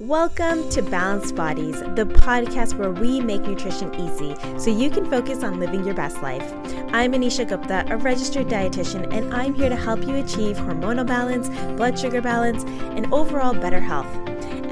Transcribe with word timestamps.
Welcome 0.00 0.70
to 0.70 0.80
Balanced 0.80 1.34
Bodies, 1.34 1.80
the 1.80 2.04
podcast 2.06 2.78
where 2.78 2.92
we 2.92 3.20
make 3.20 3.42
nutrition 3.42 3.92
easy 3.96 4.36
so 4.56 4.70
you 4.70 4.90
can 4.90 5.10
focus 5.10 5.42
on 5.42 5.58
living 5.58 5.82
your 5.82 5.94
best 5.94 6.22
life. 6.22 6.52
I'm 6.92 7.14
Anisha 7.14 7.48
Gupta, 7.48 7.84
a 7.88 7.96
registered 7.96 8.46
dietitian, 8.46 9.12
and 9.12 9.34
I'm 9.34 9.54
here 9.54 9.68
to 9.68 9.74
help 9.74 10.06
you 10.06 10.14
achieve 10.14 10.56
hormonal 10.56 11.04
balance, 11.04 11.48
blood 11.76 11.98
sugar 11.98 12.20
balance, 12.20 12.62
and 12.62 13.12
overall 13.12 13.54
better 13.54 13.80
health. 13.80 14.06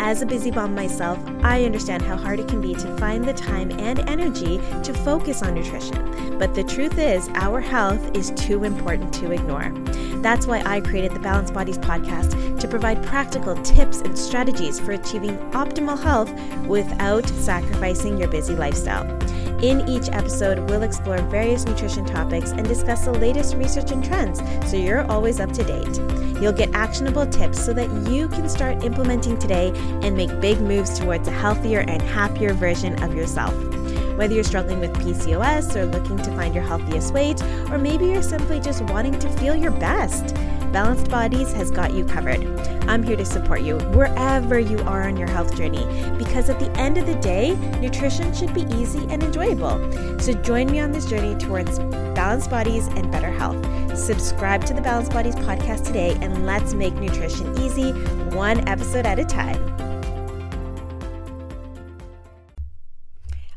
As 0.07 0.23
a 0.23 0.27
busy 0.27 0.53
mom 0.53 0.73
myself, 0.73 1.19
I 1.43 1.65
understand 1.65 2.01
how 2.01 2.17
hard 2.17 2.39
it 2.39 2.47
can 2.47 2.61
be 2.61 2.75
to 2.75 2.97
find 2.97 3.25
the 3.25 3.33
time 3.33 3.73
and 3.73 3.99
energy 4.09 4.59
to 4.85 4.95
focus 4.95 5.43
on 5.43 5.57
nutrition. 5.57 6.39
But 6.39 6.55
the 6.55 6.63
truth 6.63 6.97
is, 6.97 7.29
our 7.35 7.61
health 7.61 8.15
is 8.17 8.31
too 8.37 8.63
important 8.63 9.13
to 9.15 9.33
ignore. 9.33 9.73
That's 10.23 10.47
why 10.47 10.63
I 10.65 10.81
created 10.81 11.11
the 11.11 11.19
Balanced 11.19 11.55
Bodies 11.55 11.79
podcast 11.79 12.61
to 12.61 12.69
provide 12.69 13.05
practical 13.05 13.61
tips 13.65 14.01
and 14.01 14.17
strategies 14.17 14.79
for 14.79 14.93
achieving 14.93 15.37
optimal 15.51 16.01
health 16.01 16.33
without 16.69 17.29
sacrificing 17.29 18.17
your 18.17 18.29
busy 18.29 18.55
lifestyle. 18.55 19.05
In 19.63 19.89
each 19.89 20.11
episode, 20.11 20.69
we'll 20.69 20.83
explore 20.83 21.17
various 21.23 21.65
nutrition 21.65 22.05
topics 22.05 22.51
and 22.51 22.69
discuss 22.69 23.07
the 23.07 23.13
latest 23.13 23.55
research 23.55 23.91
and 23.91 24.05
trends 24.05 24.41
so 24.71 24.77
you're 24.77 25.11
always 25.11 25.41
up 25.41 25.51
to 25.53 25.65
date. 25.65 25.97
You'll 26.43 26.53
get 26.53 26.75
actionable 26.75 27.27
tips 27.27 27.65
so 27.65 27.73
that 27.73 27.91
you 28.11 28.29
can 28.29 28.51
start 28.51 28.85
implementing 28.85 29.39
today 29.39 29.73
and 30.03 30.15
make 30.15 30.41
big 30.43 30.61
moves 30.61 30.99
towards 30.99 31.27
a 31.27 31.31
healthier 31.31 31.81
and 31.81 32.03
happier 32.03 32.53
version 32.53 33.03
of 33.03 33.15
yourself. 33.15 33.55
Whether 34.19 34.35
you're 34.35 34.45
struggling 34.45 34.81
with 34.81 34.93
PCOS 34.93 35.75
or 35.75 35.87
looking 35.87 36.19
to 36.19 36.31
find 36.33 36.55
your 36.55 36.65
healthiest 36.65 37.15
weight, 37.15 37.43
or 37.71 37.79
maybe 37.79 38.09
you're 38.09 38.23
simply 38.23 38.61
just 38.61 38.83
wanting 38.83 39.19
to 39.19 39.31
feel 39.39 39.57
your 39.57 39.71
best, 39.71 40.37
Balanced 40.77 41.11
Bodies 41.11 41.55
has 41.55 41.71
got 41.71 41.95
you 41.95 42.05
covered. 42.05 42.45
I'm 42.87 43.03
here 43.03 43.17
to 43.17 43.25
support 43.25 43.63
you 43.63 43.79
wherever 43.97 44.59
you 44.59 44.79
are 44.81 45.09
on 45.09 45.17
your 45.17 45.27
health 45.27 45.57
journey 45.57 45.87
because 46.19 46.51
at 46.51 46.61
the 46.61 46.71
end 46.73 46.99
of 46.99 47.07
the 47.07 47.15
day, 47.15 47.55
nutrition 47.81 48.35
should 48.35 48.53
be 48.53 48.67
easy 48.75 48.99
and 49.09 49.23
enjoyable. 49.23 49.79
So 50.21 50.35
join 50.35 50.71
me 50.71 50.79
on 50.81 50.93
this 50.93 51.07
journey 51.07 51.35
towards 51.37 51.79
balanced 52.15 52.51
bodies 52.51 52.89
and 52.89 53.11
better 53.11 53.31
health. 53.31 53.57
Subscribe 53.97 54.67
to 54.67 54.75
the 54.75 54.83
Balanced 54.83 55.13
Bodies 55.13 55.35
podcast 55.37 55.87
today 55.87 56.15
and 56.21 56.45
let's 56.45 56.75
make 56.75 56.93
nutrition 56.97 57.59
easy, 57.59 57.93
one 58.37 58.69
episode 58.69 59.07
at 59.07 59.19
a 59.19 59.25
time. 59.25 59.63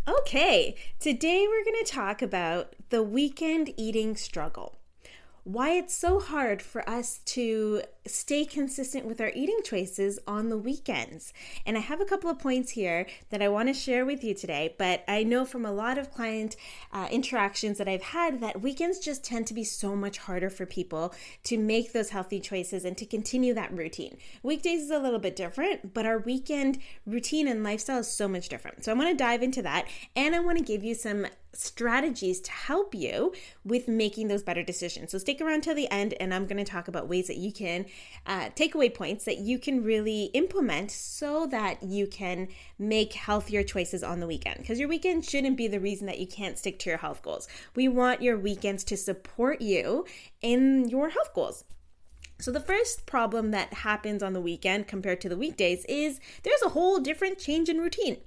Okay, 0.08 0.78
today 1.02 1.46
we're 1.50 1.66
going 1.66 1.84
to 1.84 1.92
talk 1.92 2.22
about 2.22 2.78
the 2.92 3.04
weekend 3.04 3.74
eating 3.76 4.16
struggle 4.16 4.79
why 5.52 5.72
it's 5.72 5.96
so 5.96 6.20
hard 6.20 6.62
for 6.62 6.88
us 6.88 7.22
to 7.26 7.82
stay 8.08 8.46
consistent 8.46 9.06
with 9.06 9.22
our 9.22 9.32
eating 9.36 9.60
choices 9.64 10.20
on 10.28 10.50
the 10.50 10.58
weekends. 10.58 11.34
And 11.66 11.78
I 11.78 11.82
have 11.82 12.02
a 12.02 12.06
couple 12.06 12.30
of 12.30 12.40
points 12.40 12.72
here 12.72 13.06
that 13.30 13.42
I 13.42 13.50
want 13.50 13.68
to 13.70 13.74
share 13.74 14.06
with 14.06 14.24
you 14.24 14.34
today, 14.34 14.76
but 14.78 15.04
I 15.08 15.24
know 15.24 15.46
from 15.46 15.66
a 15.66 15.72
lot 15.72 15.98
of 15.98 16.12
client 16.12 16.56
uh, 16.92 17.08
interactions 17.12 17.78
that 17.78 17.88
I've 17.88 18.02
had 18.02 18.42
that 18.42 18.62
weekends 18.62 19.00
just 19.00 19.24
tend 19.24 19.48
to 19.48 19.54
be 19.54 19.64
so 19.64 19.96
much 19.96 20.18
harder 20.18 20.50
for 20.50 20.66
people 20.66 21.14
to 21.44 21.58
make 21.58 21.94
those 21.94 22.10
healthy 22.10 22.40
choices 22.40 22.86
and 22.86 22.98
to 22.98 23.06
continue 23.06 23.54
that 23.54 23.76
routine. 23.76 24.18
Weekdays 24.44 24.84
is 24.84 24.92
a 24.92 25.00
little 25.00 25.20
bit 25.20 25.36
different, 25.36 25.94
but 25.94 26.06
our 26.06 26.20
weekend 26.20 26.80
routine 27.06 27.48
and 27.48 27.64
lifestyle 27.64 28.00
is 28.00 28.08
so 28.08 28.28
much 28.28 28.50
different. 28.50 28.84
So 28.84 28.92
I 28.92 28.96
want 28.96 29.10
to 29.10 29.16
dive 29.16 29.44
into 29.44 29.62
that 29.64 29.88
and 30.16 30.36
I 30.36 30.40
want 30.40 30.58
to 30.58 30.64
give 30.64 30.84
you 30.84 30.96
some 30.96 31.28
strategies 31.54 32.40
to 32.42 32.52
help 32.52 32.94
you 32.94 33.34
with 33.64 33.88
making 33.88 34.28
those 34.28 34.44
better 34.44 34.64
decisions. 34.64 35.12
So 35.12 35.18
stick 35.18 35.42
around 35.42 35.62
till 35.62 35.76
the 35.76 35.90
end, 35.92 36.14
and 36.20 36.34
I'm 36.34 36.46
going 36.46 36.64
to 36.64 36.72
talk 36.72 36.88
about 36.88 37.08
ways 37.08 37.28
that 37.28 37.38
you 37.38 37.52
can 37.52 37.86
uh, 38.26 38.50
takeaway 38.52 38.94
points 38.94 39.26
that 39.26 39.38
you 39.38 39.58
can 39.58 39.84
really 39.84 40.26
implement 40.34 40.92
so 40.92 41.46
that 41.48 41.82
you 41.84 42.08
can 42.08 42.48
make 42.78 43.14
healthier 43.14 43.64
choices 43.64 44.04
on 44.04 44.20
the 44.20 44.28
weekend. 44.28 44.60
Because 44.60 44.80
your 44.80 44.90
weekend 44.90 45.26
shouldn't 45.26 45.58
be 45.58 45.68
the 45.68 45.80
reason 45.80 46.06
that 46.08 46.20
you 46.20 46.28
can't 46.28 46.58
stick 46.58 46.80
to 46.80 46.90
your 46.90 47.00
health 47.00 47.22
goals. 47.22 47.48
We 47.76 47.88
want 47.88 48.22
your 48.22 48.38
weekends 48.38 48.84
to 48.86 48.98
support 48.98 49.62
you 49.62 50.06
in 50.42 50.90
your 50.90 51.10
health 51.10 51.34
goals. 51.34 51.64
So, 52.42 52.52
the 52.52 52.62
first 52.62 53.06
problem 53.06 53.52
that 53.52 53.74
happens 53.74 54.24
on 54.24 54.32
the 54.32 54.40
weekend 54.40 54.88
compared 54.88 55.20
to 55.22 55.30
the 55.30 55.36
weekdays 55.36 55.84
is 55.90 56.22
there's 56.44 56.62
a 56.62 56.70
whole 56.70 57.00
different 57.00 57.38
change 57.38 57.68
in 57.68 57.80
routine. 57.80 58.18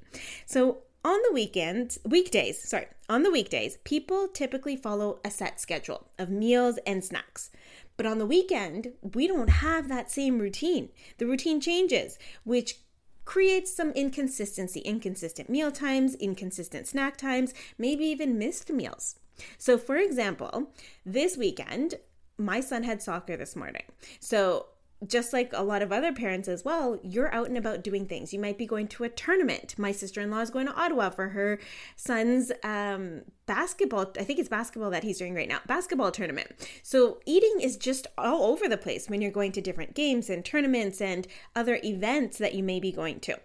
So, 0.45 0.83
on 1.05 1.19
the 1.27 1.33
weekends, 1.33 1.99
weekdays, 2.05 2.63
sorry, 2.63 2.87
on 3.09 3.23
the 3.23 3.31
weekdays, 3.31 3.79
people 3.85 4.29
typically 4.29 4.77
follow 4.77 5.19
a 5.25 5.31
set 5.31 5.61
schedule 5.61 6.07
of 6.19 6.31
meals 6.31 6.79
and 6.87 7.03
snacks. 7.03 7.51
But 7.97 8.07
on 8.07 8.19
the 8.19 8.27
weekend, 8.27 8.93
we 9.15 9.27
don't 9.27 9.51
have 9.51 9.89
that 9.89 10.11
same 10.11 10.39
routine. 10.39 10.91
The 11.19 11.27
routine 11.27 11.61
changes, 11.61 12.19
which 12.45 12.77
creates 13.25 13.75
some 13.75 13.91
inconsistency, 13.91 14.81
inconsistent 14.81 15.49
meal 15.49 15.71
times, 15.71 16.15
inconsistent 16.17 16.87
snack 16.87 17.17
times, 17.17 17.55
maybe 17.79 18.05
even 18.05 18.39
missed 18.39 18.71
meals. 18.71 19.17
So, 19.59 19.79
for 19.79 19.97
example, 19.97 20.73
this 21.07 21.37
weekend, 21.37 21.95
my 22.39 22.61
son 22.61 22.83
had 22.83 23.03
soccer 23.03 23.37
this 23.37 23.57
morning. 23.57 23.85
So, 24.21 24.67
just 25.07 25.33
like 25.33 25.53
a 25.53 25.63
lot 25.63 25.83
of 25.83 25.93
other 25.93 26.13
parents 26.13 26.49
as 26.49 26.65
well, 26.65 26.99
you're 27.03 27.33
out 27.35 27.49
and 27.49 27.59
about 27.59 27.83
doing 27.83 28.07
things. 28.07 28.33
You 28.33 28.39
might 28.39 28.59
be 28.59 28.67
going 28.67 28.89
to 28.89 29.05
a 29.05 29.09
tournament. 29.09 29.75
My 29.79 29.93
sister 29.93 30.21
in 30.21 30.31
law 30.31 30.41
is 30.41 30.51
going 30.51 30.67
to 30.67 30.75
Ottawa 30.75 31.11
for 31.11 31.31
her 31.31 31.59
son's 31.97 32.53
um, 32.63 33.23
basketball. 33.47 34.13
I 34.19 34.25
think 34.25 34.39
it's 34.39 34.49
basketball 34.49 34.91
that 34.91 35.05
he's 35.05 35.19
doing 35.19 35.35
right 35.35 35.49
now, 35.49 35.61
basketball 35.67 36.11
tournament. 36.11 36.49
So 36.83 37.21
eating 37.27 37.61
is 37.61 37.77
just 37.77 38.07
all 38.17 38.45
over 38.45 38.69
the 38.69 38.77
place 38.77 39.09
when 39.09 39.21
you're 39.21 39.31
going 39.31 39.53
to 39.53 39.61
different 39.61 39.95
games 39.95 40.31
and 40.31 40.45
tournaments 40.45 41.01
and 41.01 41.27
other 41.57 41.81
events 41.83 42.39
that 42.39 42.55
you 42.55 42.63
may 42.63 42.81
be 42.81 42.93
going 42.93 43.21
to. 43.21 43.39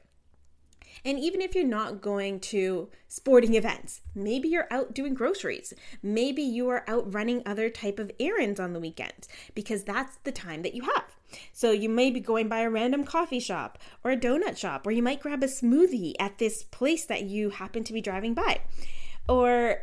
And 1.06 1.19
even 1.19 1.41
if 1.41 1.56
you're 1.56 1.63
not 1.63 2.01
going 2.01 2.39
to 2.41 2.89
sporting 3.07 3.53
events, 3.53 4.01
maybe 4.16 4.50
you're 4.50 4.68
out 4.72 4.94
doing 4.94 5.13
groceries. 5.13 5.74
Maybe 6.01 6.41
you 6.41 6.69
are 6.69 6.84
out 6.88 7.13
running 7.13 7.44
other 7.45 7.69
type 7.69 8.00
of 8.00 8.12
errands 8.19 8.59
on 8.59 8.74
the 8.74 8.79
weekend 8.79 9.28
because 9.53 9.84
that's 9.84 10.18
the 10.24 10.31
time 10.31 10.63
that 10.63 10.74
you 10.74 10.84
have. 10.84 11.16
So 11.53 11.71
you 11.71 11.89
may 11.89 12.11
be 12.11 12.19
going 12.19 12.47
by 12.47 12.59
a 12.59 12.69
random 12.69 13.03
coffee 13.03 13.39
shop 13.39 13.77
or 14.03 14.11
a 14.11 14.17
donut 14.17 14.57
shop, 14.57 14.85
or 14.85 14.91
you 14.91 15.03
might 15.03 15.21
grab 15.21 15.43
a 15.43 15.47
smoothie 15.47 16.13
at 16.19 16.38
this 16.38 16.63
place 16.63 17.05
that 17.05 17.23
you 17.23 17.49
happen 17.49 17.83
to 17.83 17.93
be 17.93 18.01
driving 18.01 18.33
by. 18.33 18.61
Or 19.27 19.81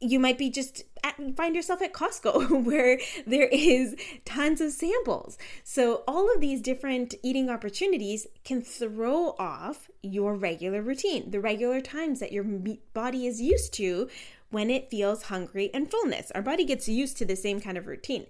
you 0.00 0.18
might 0.18 0.38
be 0.38 0.50
just 0.50 0.84
at, 1.02 1.16
find 1.36 1.54
yourself 1.54 1.80
at 1.82 1.92
Costco 1.92 2.64
where 2.64 2.98
there 3.26 3.48
is 3.48 3.96
tons 4.24 4.60
of 4.60 4.72
samples. 4.72 5.38
So 5.62 6.02
all 6.06 6.32
of 6.32 6.40
these 6.40 6.60
different 6.60 7.14
eating 7.22 7.48
opportunities 7.48 8.26
can 8.44 8.62
throw 8.62 9.34
off 9.38 9.90
your 10.02 10.34
regular 10.34 10.82
routine, 10.82 11.30
the 11.30 11.40
regular 11.40 11.80
times 11.80 12.20
that 12.20 12.32
your 12.32 12.44
body 12.92 13.26
is 13.26 13.40
used 13.40 13.72
to 13.74 14.08
when 14.50 14.70
it 14.70 14.90
feels 14.90 15.24
hungry 15.24 15.70
and 15.74 15.90
fullness. 15.90 16.30
Our 16.34 16.42
body 16.42 16.64
gets 16.64 16.88
used 16.88 17.16
to 17.18 17.24
the 17.24 17.36
same 17.36 17.60
kind 17.60 17.78
of 17.78 17.86
routine, 17.86 18.26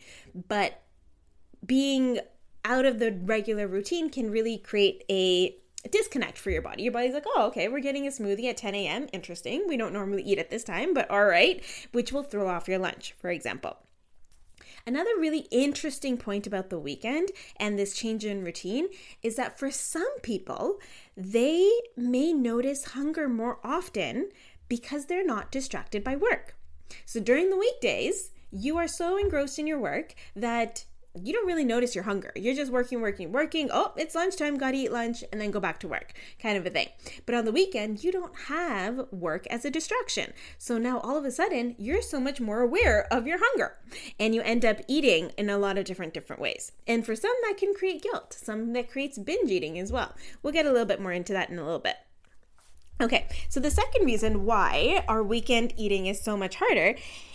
but 0.49 0.84
being 1.65 2.21
out 2.65 2.85
of 2.85 2.99
the 2.99 3.13
regular 3.13 3.67
routine 3.67 4.11
can 4.11 4.31
really 4.31 4.59
create 4.59 5.05
a 5.11 5.57
disconnect 5.91 6.39
for 6.39 6.51
your 6.51 6.63
body. 6.63 6.83
Your 6.83 6.93
body's 6.93 7.13
like, 7.13 7.27
oh, 7.27 7.47
okay, 7.49 7.69
we're 7.69 7.81
getting 7.81 8.07
a 8.07 8.11
smoothie 8.11 8.49
at 8.49 8.57
10 8.57 8.75
a.m. 8.75 9.07
Interesting. 9.13 9.65
We 9.69 9.77
don't 9.77 9.93
normally 9.93 10.23
eat 10.23 10.39
at 10.39 10.51
this 10.51 10.65
time, 10.65 10.95
but 10.95 11.11
all 11.11 11.27
right, 11.27 11.63
which 11.93 12.13
will 12.13 12.23
throw 12.23 12.49
off 12.49 12.69
your 12.69 12.79
lunch, 12.79 13.15
for 13.19 13.31
example. 13.31 13.77
Another 14.87 15.11
really 15.19 15.47
interesting 15.51 16.19
point 16.19 16.47
about 16.47 16.69
the 16.69 16.79
weekend 16.79 17.31
and 17.57 17.79
this 17.79 17.95
change 17.95 18.25
in 18.25 18.45
routine 18.45 18.89
is 19.23 19.37
that 19.37 19.59
for 19.59 19.71
some 19.71 20.21
people, 20.21 20.79
they 21.17 21.71
may 21.97 22.33
notice 22.33 22.85
hunger 22.85 23.29
more 23.29 23.61
often 23.65 24.31
because 24.69 25.07
they're 25.07 25.25
not 25.25 25.51
distracted 25.51 26.05
by 26.05 26.17
work. 26.17 26.57
So 27.07 27.19
during 27.19 27.49
the 27.49 27.57
weekdays, 27.57 28.31
you 28.51 28.77
are 28.77 28.89
so 28.89 29.17
engrossed 29.17 29.59
in 29.59 29.67
your 29.67 29.81
work 29.81 30.15
that 30.37 30.85
you 31.23 31.33
don't 31.33 31.47
really 31.47 31.65
notice 31.65 31.95
your 31.95 32.05
hunger. 32.05 32.33
You're 32.35 32.55
just 32.55 32.73
working, 32.73 33.01
working, 33.01 33.31
working. 33.31 33.71
Oh, 33.73 33.93
it's 33.97 34.15
lunchtime, 34.15 34.59
gotta 34.59 34.77
eat 34.77 34.91
lunch, 34.91 35.23
and 35.31 35.41
then 35.41 35.53
go 35.53 35.61
back 35.61 35.79
to 35.81 35.89
work, 35.89 36.13
kind 36.41 36.57
of 36.59 36.67
a 36.67 36.71
thing. 36.71 36.89
But 37.25 37.37
on 37.37 37.45
the 37.45 37.53
weekend, 37.53 38.03
you 38.03 38.11
don't 38.11 38.35
have 38.47 39.07
work 39.13 39.47
as 39.47 39.65
a 39.65 39.71
distraction. 39.71 40.33
So 40.59 40.77
now 40.77 40.99
all 41.01 41.17
of 41.17 41.25
a 41.25 41.31
sudden, 41.31 41.77
you're 41.79 42.03
so 42.03 42.19
much 42.19 42.41
more 42.41 42.61
aware 42.61 43.07
of 43.13 43.27
your 43.27 43.39
hunger. 43.41 43.77
And 44.19 44.35
you 44.35 44.43
end 44.43 44.65
up 44.65 44.81
eating 44.89 45.31
in 45.39 45.49
a 45.49 45.59
lot 45.59 45.79
of 45.79 45.85
different, 45.85 46.15
different 46.15 46.43
ways. 46.43 46.73
And 46.87 47.07
for 47.07 47.15
some, 47.15 47.35
that 47.43 47.59
can 47.59 47.75
create 47.75 48.03
guilt, 48.03 48.33
some 48.33 48.73
that 48.73 48.91
creates 48.91 49.19
binge 49.19 49.51
eating 49.51 49.79
as 49.79 49.93
well. 49.93 50.15
We'll 50.43 50.53
get 50.53 50.67
a 50.67 50.71
little 50.73 50.87
bit 50.87 51.01
more 51.01 51.13
into 51.13 51.33
that 51.33 51.49
in 51.49 51.59
a 51.59 51.65
little 51.65 51.79
bit. 51.79 51.97
Okay, 53.01 53.27
so 53.49 53.59
the 53.59 53.73
second 53.73 54.05
reason 54.05 54.45
why 54.45 55.05
our 55.09 55.23
weekend 55.23 55.75
eating 55.77 56.07
is 56.07 56.21
so 56.21 56.37
much 56.37 56.57
harder 56.57 56.95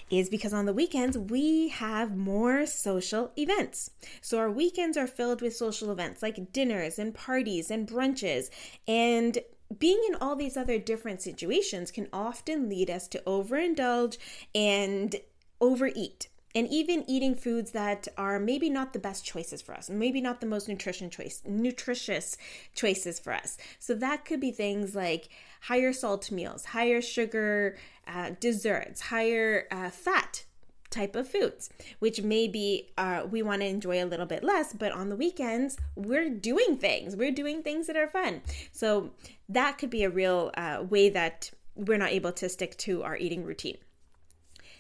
is 0.09 0.29
because 0.29 0.53
on 0.53 0.65
the 0.65 0.73
weekends 0.73 1.17
we 1.17 1.69
have 1.69 2.15
more 2.15 2.65
social 2.65 3.31
events. 3.37 3.91
So 4.21 4.37
our 4.37 4.51
weekends 4.51 4.97
are 4.97 5.07
filled 5.07 5.41
with 5.41 5.55
social 5.55 5.91
events 5.91 6.21
like 6.21 6.51
dinners 6.51 6.99
and 6.99 7.13
parties 7.13 7.71
and 7.71 7.87
brunches 7.87 8.49
and 8.87 9.39
being 9.77 10.01
in 10.09 10.15
all 10.15 10.35
these 10.35 10.57
other 10.57 10.79
different 10.79 11.21
situations 11.21 11.91
can 11.91 12.07
often 12.11 12.69
lead 12.69 12.89
us 12.89 13.07
to 13.09 13.21
overindulge 13.27 14.17
and 14.55 15.15
overeat. 15.61 16.27
And 16.55 16.67
even 16.67 17.03
eating 17.07 17.35
foods 17.35 17.71
that 17.71 18.07
are 18.17 18.39
maybe 18.39 18.69
not 18.69 18.93
the 18.93 18.99
best 18.99 19.23
choices 19.23 19.61
for 19.61 19.75
us, 19.75 19.89
maybe 19.89 20.19
not 20.19 20.41
the 20.41 20.47
most 20.47 20.67
nutrition 20.67 21.09
choice, 21.09 21.41
nutritious 21.45 22.37
choices 22.73 23.19
for 23.19 23.33
us. 23.33 23.57
So 23.77 23.93
that 23.95 24.25
could 24.25 24.39
be 24.39 24.51
things 24.51 24.95
like 24.95 25.29
higher 25.61 25.93
salt 25.93 26.31
meals, 26.31 26.65
higher 26.65 27.01
sugar 27.01 27.77
uh, 28.07 28.31
desserts, 28.39 29.01
higher 29.01 29.67
uh, 29.71 29.89
fat 29.89 30.43
type 30.89 31.15
of 31.15 31.27
foods, 31.27 31.69
which 31.99 32.23
maybe 32.23 32.91
uh, 32.97 33.23
we 33.29 33.43
want 33.43 33.61
to 33.61 33.67
enjoy 33.67 34.03
a 34.03 34.05
little 34.05 34.25
bit 34.25 34.43
less, 34.43 34.73
but 34.73 34.91
on 34.91 35.09
the 35.09 35.15
weekends, 35.15 35.77
we're 35.95 36.29
doing 36.29 36.77
things. 36.77 37.15
We're 37.15 37.31
doing 37.31 37.61
things 37.61 37.85
that 37.87 37.95
are 37.95 38.07
fun. 38.07 38.41
So 38.71 39.11
that 39.49 39.77
could 39.77 39.91
be 39.91 40.03
a 40.03 40.09
real 40.09 40.51
uh, 40.55 40.83
way 40.89 41.09
that 41.09 41.51
we're 41.75 41.99
not 41.99 42.09
able 42.09 42.31
to 42.33 42.49
stick 42.49 42.75
to 42.77 43.03
our 43.03 43.15
eating 43.15 43.43
routine. 43.43 43.77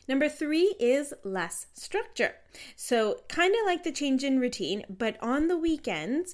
Number 0.09 0.27
three 0.27 0.75
is 0.79 1.13
less 1.23 1.67
structure. 1.75 2.33
So, 2.75 3.21
kind 3.29 3.53
of 3.53 3.67
like 3.67 3.83
the 3.83 3.91
change 3.91 4.23
in 4.23 4.39
routine, 4.39 4.83
but 4.89 5.21
on 5.21 5.49
the 5.49 5.57
weekends, 5.57 6.33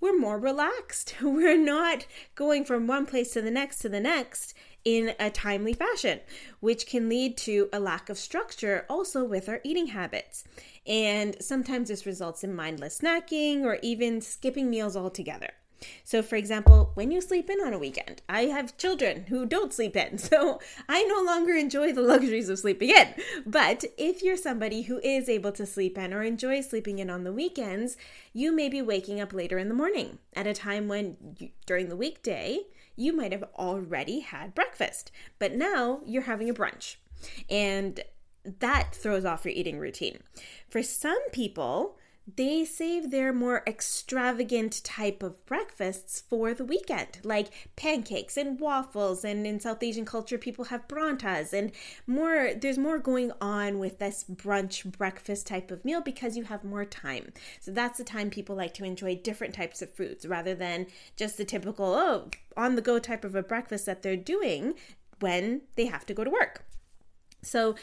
we're 0.00 0.18
more 0.18 0.40
relaxed. 0.40 1.14
We're 1.22 1.56
not 1.56 2.06
going 2.34 2.64
from 2.64 2.88
one 2.88 3.06
place 3.06 3.32
to 3.34 3.40
the 3.40 3.50
next 3.50 3.78
to 3.78 3.88
the 3.88 4.00
next 4.00 4.54
in 4.84 5.14
a 5.20 5.30
timely 5.30 5.72
fashion, 5.72 6.18
which 6.58 6.86
can 6.86 7.08
lead 7.08 7.36
to 7.38 7.68
a 7.72 7.78
lack 7.78 8.08
of 8.10 8.18
structure 8.18 8.84
also 8.90 9.24
with 9.24 9.48
our 9.48 9.60
eating 9.62 9.86
habits. 9.86 10.42
And 10.84 11.36
sometimes 11.40 11.88
this 11.88 12.06
results 12.06 12.42
in 12.42 12.56
mindless 12.56 13.00
snacking 13.00 13.62
or 13.62 13.78
even 13.82 14.20
skipping 14.20 14.68
meals 14.68 14.96
altogether. 14.96 15.52
So, 16.04 16.22
for 16.22 16.36
example, 16.36 16.90
when 16.94 17.10
you 17.10 17.20
sleep 17.20 17.50
in 17.50 17.60
on 17.60 17.72
a 17.72 17.78
weekend, 17.78 18.22
I 18.28 18.42
have 18.42 18.76
children 18.76 19.26
who 19.28 19.46
don't 19.46 19.72
sleep 19.72 19.96
in, 19.96 20.18
so 20.18 20.60
I 20.88 21.04
no 21.04 21.22
longer 21.22 21.54
enjoy 21.54 21.92
the 21.92 22.02
luxuries 22.02 22.48
of 22.48 22.58
sleeping 22.58 22.90
in. 22.90 23.14
But 23.44 23.84
if 23.96 24.22
you're 24.22 24.36
somebody 24.36 24.82
who 24.82 25.00
is 25.02 25.28
able 25.28 25.52
to 25.52 25.66
sleep 25.66 25.98
in 25.98 26.12
or 26.12 26.22
enjoys 26.22 26.70
sleeping 26.70 26.98
in 26.98 27.10
on 27.10 27.24
the 27.24 27.32
weekends, 27.32 27.96
you 28.32 28.52
may 28.52 28.68
be 28.68 28.82
waking 28.82 29.20
up 29.20 29.32
later 29.32 29.58
in 29.58 29.68
the 29.68 29.74
morning 29.74 30.18
at 30.34 30.46
a 30.46 30.54
time 30.54 30.88
when 30.88 31.16
you, 31.38 31.50
during 31.66 31.88
the 31.88 31.96
weekday 31.96 32.60
you 32.96 33.12
might 33.12 33.32
have 33.32 33.44
already 33.56 34.20
had 34.20 34.54
breakfast, 34.54 35.12
but 35.38 35.54
now 35.54 36.00
you're 36.06 36.22
having 36.22 36.48
a 36.48 36.54
brunch. 36.54 36.96
And 37.48 38.00
that 38.60 38.94
throws 38.94 39.24
off 39.24 39.44
your 39.44 39.52
eating 39.52 39.78
routine. 39.78 40.20
For 40.68 40.82
some 40.82 41.30
people, 41.30 41.98
they 42.34 42.64
save 42.64 43.10
their 43.10 43.32
more 43.32 43.62
extravagant 43.66 44.82
type 44.82 45.22
of 45.22 45.44
breakfasts 45.46 46.20
for 46.28 46.52
the 46.54 46.64
weekend, 46.64 47.18
like 47.22 47.48
pancakes 47.76 48.36
and 48.36 48.58
waffles. 48.58 49.24
And 49.24 49.46
in 49.46 49.60
South 49.60 49.82
Asian 49.82 50.04
culture, 50.04 50.36
people 50.36 50.66
have 50.66 50.88
paranthas 50.88 51.52
and 51.52 51.70
more. 52.06 52.50
There's 52.60 52.78
more 52.78 52.98
going 52.98 53.30
on 53.40 53.78
with 53.78 54.00
this 54.00 54.24
brunch 54.24 54.90
breakfast 54.90 55.46
type 55.46 55.70
of 55.70 55.84
meal 55.84 56.00
because 56.00 56.36
you 56.36 56.44
have 56.44 56.64
more 56.64 56.84
time. 56.84 57.32
So 57.60 57.70
that's 57.70 57.98
the 57.98 58.04
time 58.04 58.30
people 58.30 58.56
like 58.56 58.74
to 58.74 58.84
enjoy 58.84 59.16
different 59.16 59.54
types 59.54 59.80
of 59.80 59.94
foods 59.94 60.26
rather 60.26 60.54
than 60.54 60.88
just 61.14 61.36
the 61.36 61.44
typical, 61.44 61.94
oh, 61.94 62.30
on 62.56 62.74
the 62.74 62.82
go 62.82 62.98
type 62.98 63.24
of 63.24 63.36
a 63.36 63.42
breakfast 63.42 63.86
that 63.86 64.02
they're 64.02 64.16
doing 64.16 64.74
when 65.20 65.62
they 65.76 65.86
have 65.86 66.04
to 66.06 66.14
go 66.14 66.24
to 66.24 66.30
work. 66.30 66.64
So 67.42 67.76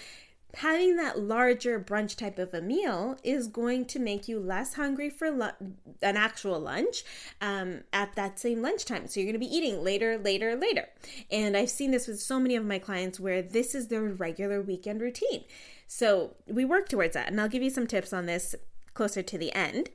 having 0.55 0.95
that 0.97 1.19
larger 1.19 1.79
brunch 1.79 2.15
type 2.15 2.37
of 2.37 2.53
a 2.53 2.61
meal 2.61 3.17
is 3.23 3.47
going 3.47 3.85
to 3.85 3.99
make 3.99 4.27
you 4.27 4.39
less 4.39 4.75
hungry 4.75 5.09
for 5.09 5.31
lu- 5.31 5.69
an 6.01 6.15
actual 6.15 6.59
lunch 6.59 7.03
um, 7.41 7.81
at 7.91 8.13
that 8.15 8.39
same 8.39 8.61
lunchtime. 8.61 9.07
So 9.07 9.19
you're 9.19 9.25
going 9.25 9.39
to 9.41 9.47
be 9.47 9.55
eating 9.55 9.83
later, 9.83 10.17
later, 10.17 10.55
later. 10.55 10.89
And 11.31 11.57
I've 11.57 11.71
seen 11.71 11.91
this 11.91 12.07
with 12.07 12.19
so 12.19 12.39
many 12.39 12.55
of 12.55 12.65
my 12.65 12.77
clients 12.77 13.19
where 13.19 13.41
this 13.41 13.73
is 13.73 13.87
their 13.87 14.03
regular 14.03 14.61
weekend 14.61 15.01
routine. 15.01 15.43
So 15.87 16.35
we 16.47 16.65
work 16.65 16.87
towards 16.87 17.15
that. 17.15 17.29
And 17.29 17.41
I'll 17.41 17.49
give 17.49 17.63
you 17.63 17.71
some 17.71 17.87
tips 17.87 18.13
on 18.13 18.27
this 18.27 18.53
closer 18.93 19.23
to 19.23 19.37
the 19.37 19.51
end. 19.53 19.89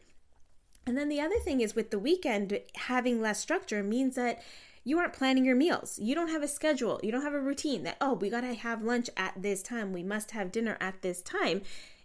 And 0.86 0.96
then 0.96 1.08
the 1.08 1.20
other 1.20 1.38
thing 1.38 1.60
is 1.60 1.74
with 1.74 1.90
the 1.90 1.98
weekend, 1.98 2.60
having 2.74 3.20
less 3.20 3.38
structure 3.38 3.82
means 3.82 4.16
that 4.16 4.42
you 4.88 4.98
aren't 4.98 5.12
planning 5.12 5.44
your 5.44 5.54
meals. 5.54 5.98
You 5.98 6.14
don't 6.14 6.30
have 6.30 6.42
a 6.42 6.48
schedule. 6.48 6.98
You 7.02 7.12
don't 7.12 7.22
have 7.22 7.34
a 7.34 7.40
routine 7.40 7.82
that, 7.82 7.98
oh, 8.00 8.14
we 8.14 8.30
got 8.30 8.40
to 8.40 8.54
have 8.54 8.82
lunch 8.82 9.10
at 9.18 9.34
this 9.36 9.62
time. 9.62 9.92
We 9.92 10.02
must 10.02 10.30
have 10.30 10.50
dinner 10.50 10.78
at 10.80 11.02
this 11.02 11.20
time. 11.20 11.60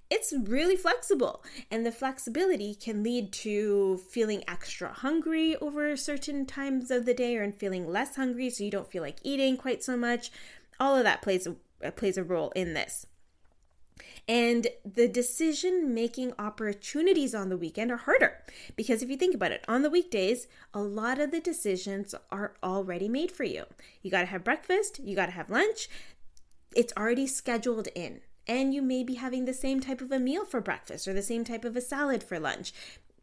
It's 0.10 0.34
really 0.34 0.76
flexible. 0.76 1.46
And 1.72 1.86
the 1.86 1.94
flexibility 1.94 2.76
can 2.76 3.02
lead 3.02 3.32
to 3.34 4.02
feeling 4.10 4.44
extra 4.50 4.90
hungry 4.92 5.56
over 5.56 5.96
certain 5.96 6.46
times 6.46 6.92
of 6.92 7.06
the 7.06 7.14
day 7.14 7.38
or 7.38 7.44
and 7.44 7.56
feeling 7.56 7.88
less 7.88 8.18
hungry 8.18 8.50
so 8.50 8.66
you 8.66 8.72
don't 8.72 8.92
feel 8.92 9.02
like 9.02 9.20
eating 9.24 9.56
quite 9.56 9.82
so 9.82 9.96
much. 9.96 10.30
All 10.78 10.98
of 10.98 11.06
that 11.06 11.22
plays 11.22 11.48
plays 11.96 12.18
a 12.18 12.24
role 12.24 12.52
in 12.52 12.74
this. 12.74 13.06
And 14.28 14.68
the 14.86 15.08
decision 15.08 15.94
making 15.94 16.34
opportunities 16.40 17.36
on 17.36 17.50
the 17.50 17.58
weekend 17.58 17.92
are 17.92 17.98
harder 17.98 18.38
because 18.76 19.04
if 19.04 19.10
you 19.10 19.18
think 19.18 19.36
about 19.36 19.52
it, 19.52 19.66
on 19.68 19.82
the 19.82 19.90
weekdays, 19.90 20.48
a 20.74 20.82
lot 20.82 21.20
of 21.20 21.32
the 21.32 21.42
decisions 21.42 22.16
are 22.32 22.54
already 22.64 23.10
made 23.10 23.32
for 23.32 23.44
you. 23.44 23.66
You 24.02 24.12
got 24.12 24.22
to 24.22 24.28
have 24.28 24.44
breakfast, 24.44 25.00
you 25.04 25.16
got 25.16 25.26
to 25.26 25.34
have 25.34 25.50
lunch, 25.50 25.90
it's 26.76 26.94
already 26.96 27.28
scheduled 27.28 27.88
in. 27.96 28.22
And 28.48 28.74
you 28.74 28.82
may 28.82 29.04
be 29.04 29.16
having 29.16 29.46
the 29.46 29.54
same 29.54 29.80
type 29.80 30.02
of 30.02 30.12
a 30.12 30.20
meal 30.20 30.46
for 30.46 30.62
breakfast 30.62 31.08
or 31.08 31.14
the 31.14 31.22
same 31.22 31.44
type 31.44 31.66
of 31.66 31.76
a 31.76 31.82
salad 31.82 32.24
for 32.24 32.40
lunch, 32.40 32.74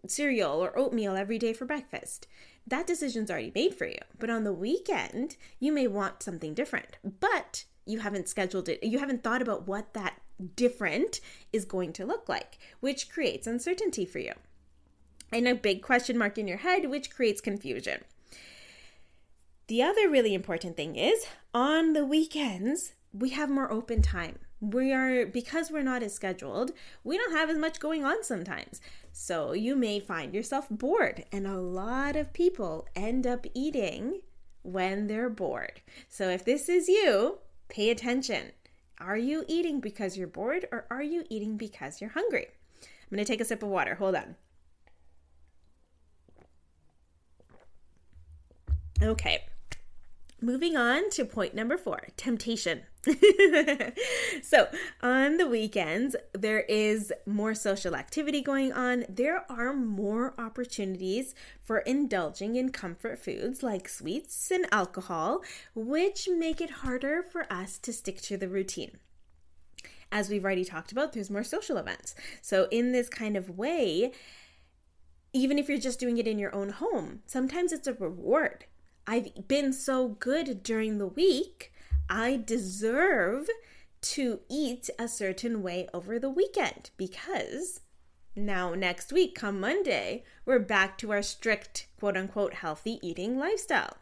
cereal 0.07 0.63
or 0.63 0.79
oatmeal 0.79 1.17
every 1.17 1.39
day 1.39 1.53
for 1.53 1.67
breakfast. 1.67 2.27
That 2.67 2.87
decision's 2.87 3.31
already 3.31 3.53
made 3.55 3.75
for 3.75 3.87
you. 3.87 3.99
But 4.19 4.31
on 4.31 4.45
the 4.45 4.53
weekend, 4.53 5.37
you 5.59 5.73
may 5.73 5.87
want 5.87 6.23
something 6.23 6.55
different. 6.55 6.97
But 7.21 7.65
you 7.85 8.01
haven't 8.01 8.29
scheduled 8.29 8.69
it, 8.69 8.83
you 8.83 8.99
haven't 8.99 9.23
thought 9.23 9.43
about 9.43 9.67
what 9.67 9.95
that 9.95 10.21
different 10.57 11.21
is 11.53 11.65
going 11.65 11.93
to 11.95 12.07
look 12.07 12.29
like, 12.29 12.59
which 12.81 13.11
creates 13.11 13.47
uncertainty 13.47 14.05
for 14.05 14.19
you. 14.19 14.33
And 15.33 15.47
a 15.47 15.55
big 15.55 15.83
question 15.83 16.19
mark 16.19 16.39
in 16.39 16.49
your 16.49 16.59
head, 16.59 16.91
which 16.91 17.11
creates 17.11 17.41
confusion. 17.41 18.03
The 19.69 19.83
other 19.83 20.09
really 20.09 20.35
important 20.35 20.77
thing 20.77 20.97
is 20.97 21.27
on 21.55 21.93
the 21.93 22.05
weekends, 22.05 22.95
we 23.13 23.31
have 23.31 23.49
more 23.49 23.71
open 23.71 24.03
time. 24.03 24.41
We 24.61 24.93
are, 24.93 25.25
because 25.25 25.71
we're 25.71 25.83
not 25.83 26.03
as 26.03 26.15
scheduled, 26.15 26.73
we 27.05 27.17
don't 27.17 27.33
have 27.33 27.49
as 27.49 27.57
much 27.57 27.81
going 27.81 28.05
on 28.05 28.23
sometimes. 28.25 28.81
So 29.13 29.53
you 29.53 29.75
may 29.77 30.01
find 30.01 30.35
yourself 30.35 30.67
bored, 30.71 31.25
and 31.33 31.47
a 31.47 31.59
lot 31.59 32.17
of 32.17 32.33
people 32.33 32.89
end 32.95 33.27
up 33.27 33.47
eating 33.55 34.21
when 34.63 35.07
they're 35.07 35.31
bored. 35.31 35.81
So 36.09 36.29
if 36.29 36.45
this 36.45 36.69
is 36.69 36.89
you, 36.89 37.39
pay 37.69 37.91
attention. 37.91 38.53
Are 39.01 39.17
you 39.17 39.45
eating 39.49 39.81
because 39.81 40.19
you're 40.19 40.29
bored 40.29 40.67
or 40.71 40.87
are 40.91 41.03
you 41.03 41.25
eating 41.31 41.57
because 41.57 42.01
you're 42.01 42.11
hungry? 42.11 42.49
I'm 42.83 43.17
going 43.17 43.25
to 43.25 43.31
take 43.31 43.41
a 43.41 43.45
sip 43.45 43.63
of 43.63 43.71
water. 43.71 43.95
Hold 43.95 44.15
on. 44.15 44.37
Okay. 49.03 49.45
Moving 50.43 50.77
on 50.77 51.09
to 51.11 51.25
point 51.25 51.55
number 51.55 51.79
four 51.79 52.09
temptation. 52.17 52.83
so, 54.43 54.69
on 55.03 55.39
the 55.39 55.47
weekends, 55.47 56.17
there 56.33 56.61
is 56.61 57.13
more 57.25 57.55
social 57.55 57.97
activity 57.97 58.43
going 58.43 58.73
on. 58.73 59.07
There 59.09 59.45
are 59.51 59.73
more 59.73 60.35
opportunities 60.39 61.35
for 61.63 61.79
indulging 61.79 62.57
in 62.57 62.73
comfort 62.73 63.19
foods 63.19 63.63
like 63.63 63.89
sweets 63.89 64.51
and 64.51 64.67
alcohol, 64.71 65.43
which 65.75 66.29
make 66.29 66.61
it 66.61 66.71
harder 66.71 67.23
for 67.23 67.51
us 67.51 67.79
to 67.79 67.93
stick 67.93 68.21
to 68.23 68.37
the 68.37 68.49
routine. 68.49 68.99
As 70.13 70.29
we've 70.29 70.45
already 70.45 70.65
talked 70.65 70.93
about, 70.93 71.13
there's 71.13 71.31
more 71.31 71.45
social 71.45 71.79
events. 71.79 72.15
So, 72.43 72.69
in 72.71 72.93
this 72.93 73.09
kind 73.09 73.37
of 73.37 73.57
way, 73.57 74.13
even 75.33 75.59
if 75.59 75.69
you're 75.69 75.79
just 75.79 76.01
doing 76.01 76.19
it 76.19 76.27
in 76.27 76.39
your 76.39 76.55
own 76.55 76.69
home, 76.69 77.21
sometimes 77.27 77.73
it's 77.73 77.87
a 77.87 77.95
reward 77.95 78.67
I've 79.07 79.49
been 79.49 79.73
so 79.73 80.09
good 80.09 80.63
during 80.63 80.99
the 80.99 81.07
week, 81.07 81.73
I 82.11 82.43
deserve 82.45 83.49
to 84.03 84.41
eat 84.51 84.91
a 84.99 85.07
certain 85.07 85.63
way 85.63 85.87
over 85.95 86.19
the 86.19 86.29
weekend 86.29 86.91
because 86.97 87.81
now 88.35 88.75
next 88.75 89.13
week, 89.13 89.37
come 89.37 89.61
Monday, 89.61 90.25
we're 90.45 90.59
back 90.59 90.99
to 90.99 91.13
our 91.13 91.23
strict 91.23 91.87
quote 92.01 92.17
unquote 92.17 92.55
healthy 92.55 92.99
eating 93.01 93.39
lifestyle. 93.39 93.97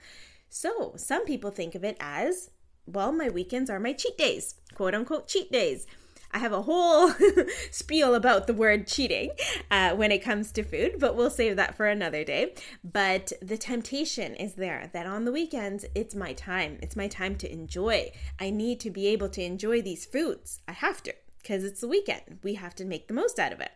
So 0.48 0.94
some 0.96 1.26
people 1.26 1.50
think 1.50 1.74
of 1.74 1.84
it 1.84 1.98
as 2.00 2.50
well, 2.86 3.12
my 3.12 3.28
weekends 3.28 3.68
are 3.68 3.78
my 3.78 3.92
cheat 3.92 4.16
days, 4.16 4.54
quote 4.74 4.94
unquote 4.94 5.28
cheat 5.28 5.52
days. 5.52 5.86
I 6.30 6.38
have 6.38 6.52
a 6.52 6.62
whole 6.62 7.12
spiel 7.70 8.14
about 8.14 8.46
the 8.46 8.54
word 8.54 8.86
cheating 8.86 9.30
uh, 9.70 9.94
when 9.94 10.12
it 10.12 10.22
comes 10.22 10.52
to 10.52 10.62
food, 10.62 10.96
but 10.98 11.16
we'll 11.16 11.30
save 11.30 11.56
that 11.56 11.76
for 11.76 11.86
another 11.86 12.24
day. 12.24 12.54
But 12.84 13.32
the 13.40 13.56
temptation 13.56 14.34
is 14.34 14.54
there 14.54 14.90
that 14.92 15.06
on 15.06 15.24
the 15.24 15.32
weekends, 15.32 15.84
it's 15.94 16.14
my 16.14 16.32
time. 16.34 16.78
It's 16.82 16.96
my 16.96 17.08
time 17.08 17.36
to 17.36 17.52
enjoy. 17.52 18.12
I 18.38 18.50
need 18.50 18.80
to 18.80 18.90
be 18.90 19.06
able 19.08 19.28
to 19.30 19.42
enjoy 19.42 19.82
these 19.82 20.04
foods. 20.04 20.60
I 20.68 20.72
have 20.72 21.02
to 21.04 21.14
because 21.38 21.64
it's 21.64 21.80
the 21.80 21.88
weekend. 21.88 22.40
We 22.42 22.54
have 22.54 22.74
to 22.76 22.84
make 22.84 23.08
the 23.08 23.14
most 23.14 23.38
out 23.38 23.52
of 23.52 23.60
it. 23.60 23.70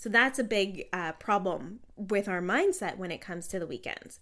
So 0.00 0.08
that's 0.08 0.38
a 0.38 0.44
big 0.44 0.88
uh, 0.94 1.12
problem 1.12 1.80
with 1.94 2.26
our 2.26 2.40
mindset 2.40 2.96
when 2.96 3.10
it 3.10 3.20
comes 3.20 3.46
to 3.48 3.58
the 3.58 3.66
weekends. 3.66 4.18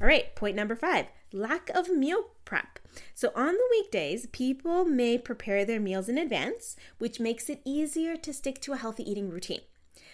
All 0.00 0.06
right, 0.06 0.32
point 0.36 0.54
number 0.54 0.76
five 0.76 1.06
lack 1.32 1.68
of 1.70 1.88
meal 1.88 2.26
prep. 2.44 2.78
So 3.12 3.32
on 3.34 3.54
the 3.54 3.68
weekdays, 3.72 4.26
people 4.26 4.84
may 4.84 5.18
prepare 5.18 5.64
their 5.64 5.80
meals 5.80 6.08
in 6.08 6.16
advance, 6.16 6.76
which 6.98 7.18
makes 7.18 7.50
it 7.50 7.60
easier 7.64 8.16
to 8.16 8.32
stick 8.32 8.60
to 8.60 8.72
a 8.72 8.76
healthy 8.76 9.02
eating 9.10 9.28
routine. 9.28 9.62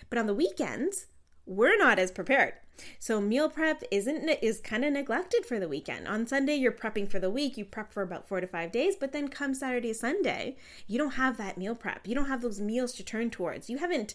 But 0.08 0.18
on 0.18 0.26
the 0.26 0.34
weekends, 0.34 1.08
we're 1.44 1.76
not 1.76 1.98
as 1.98 2.10
prepared. 2.10 2.54
So 2.98 3.20
meal 3.20 3.50
prep 3.50 3.82
isn't 3.90 4.30
is 4.42 4.60
kind 4.60 4.82
of 4.82 4.94
neglected 4.94 5.44
for 5.44 5.60
the 5.60 5.68
weekend. 5.68 6.08
On 6.08 6.26
Sunday 6.26 6.54
you're 6.54 6.72
prepping 6.72 7.10
for 7.10 7.18
the 7.18 7.28
week, 7.28 7.58
you 7.58 7.66
prep 7.66 7.92
for 7.92 8.02
about 8.02 8.26
4 8.26 8.40
to 8.40 8.46
5 8.46 8.72
days, 8.72 8.96
but 8.96 9.12
then 9.12 9.28
come 9.28 9.52
Saturday, 9.52 9.92
Sunday, 9.92 10.56
you 10.86 10.96
don't 10.96 11.16
have 11.16 11.36
that 11.36 11.58
meal 11.58 11.74
prep. 11.74 12.08
You 12.08 12.14
don't 12.14 12.28
have 12.28 12.40
those 12.40 12.60
meals 12.60 12.94
to 12.94 13.04
turn 13.04 13.28
towards. 13.28 13.68
You 13.68 13.76
haven't 13.76 14.14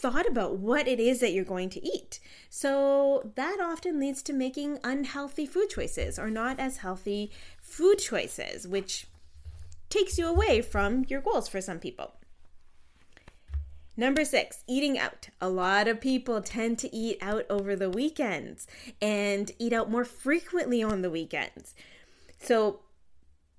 thought 0.00 0.28
about 0.28 0.58
what 0.58 0.88
it 0.88 1.00
is 1.00 1.20
that 1.20 1.32
you're 1.32 1.44
going 1.44 1.70
to 1.70 1.86
eat. 1.86 2.20
So 2.50 3.30
that 3.36 3.58
often 3.60 3.98
leads 3.98 4.22
to 4.24 4.32
making 4.32 4.78
unhealthy 4.84 5.46
food 5.46 5.70
choices 5.70 6.18
or 6.18 6.30
not 6.30 6.58
as 6.58 6.78
healthy 6.78 7.30
food 7.60 7.98
choices, 7.98 8.66
which 8.66 9.06
takes 9.88 10.18
you 10.18 10.26
away 10.26 10.60
from 10.60 11.04
your 11.08 11.20
goals 11.20 11.48
for 11.48 11.60
some 11.60 11.78
people. 11.78 12.14
Number 13.96 14.24
six, 14.24 14.64
eating 14.66 14.98
out. 14.98 15.28
A 15.40 15.48
lot 15.48 15.86
of 15.86 16.00
people 16.00 16.42
tend 16.42 16.78
to 16.80 16.94
eat 16.94 17.16
out 17.22 17.46
over 17.48 17.76
the 17.76 17.90
weekends 17.90 18.66
and 19.00 19.52
eat 19.58 19.72
out 19.72 19.90
more 19.90 20.04
frequently 20.04 20.82
on 20.82 21.02
the 21.02 21.10
weekends. 21.10 21.74
So, 22.40 22.80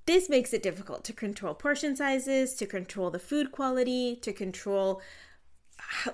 this 0.06 0.30
makes 0.30 0.54
it 0.54 0.62
difficult 0.62 1.04
to 1.06 1.14
control 1.14 1.56
portion 1.56 1.96
sizes, 1.96 2.54
to 2.56 2.68
control 2.68 3.10
the 3.10 3.18
food 3.18 3.52
quality, 3.52 4.16
to 4.18 4.34
control 4.34 5.02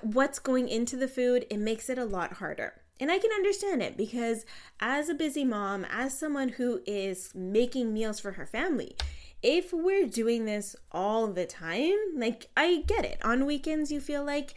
what's 0.02 0.38
going 0.38 0.68
into 0.68 0.96
the 0.96 1.08
food. 1.08 1.46
It 1.50 1.58
makes 1.58 1.88
it 1.88 1.98
a 1.98 2.04
lot 2.04 2.34
harder. 2.34 2.74
And 3.00 3.10
I 3.10 3.18
can 3.18 3.32
understand 3.32 3.82
it 3.82 3.96
because, 3.96 4.44
as 4.78 5.08
a 5.08 5.14
busy 5.14 5.44
mom, 5.44 5.84
as 5.90 6.18
someone 6.18 6.50
who 6.50 6.80
is 6.86 7.32
making 7.34 7.92
meals 7.92 8.20
for 8.20 8.32
her 8.32 8.46
family, 8.46 8.96
if 9.42 9.72
we're 9.72 10.06
doing 10.06 10.44
this 10.44 10.76
all 10.92 11.26
the 11.26 11.46
time, 11.46 11.96
like 12.14 12.46
I 12.56 12.84
get 12.86 13.04
it. 13.04 13.18
On 13.24 13.44
weekends, 13.46 13.90
you 13.90 14.00
feel 14.00 14.24
like, 14.24 14.54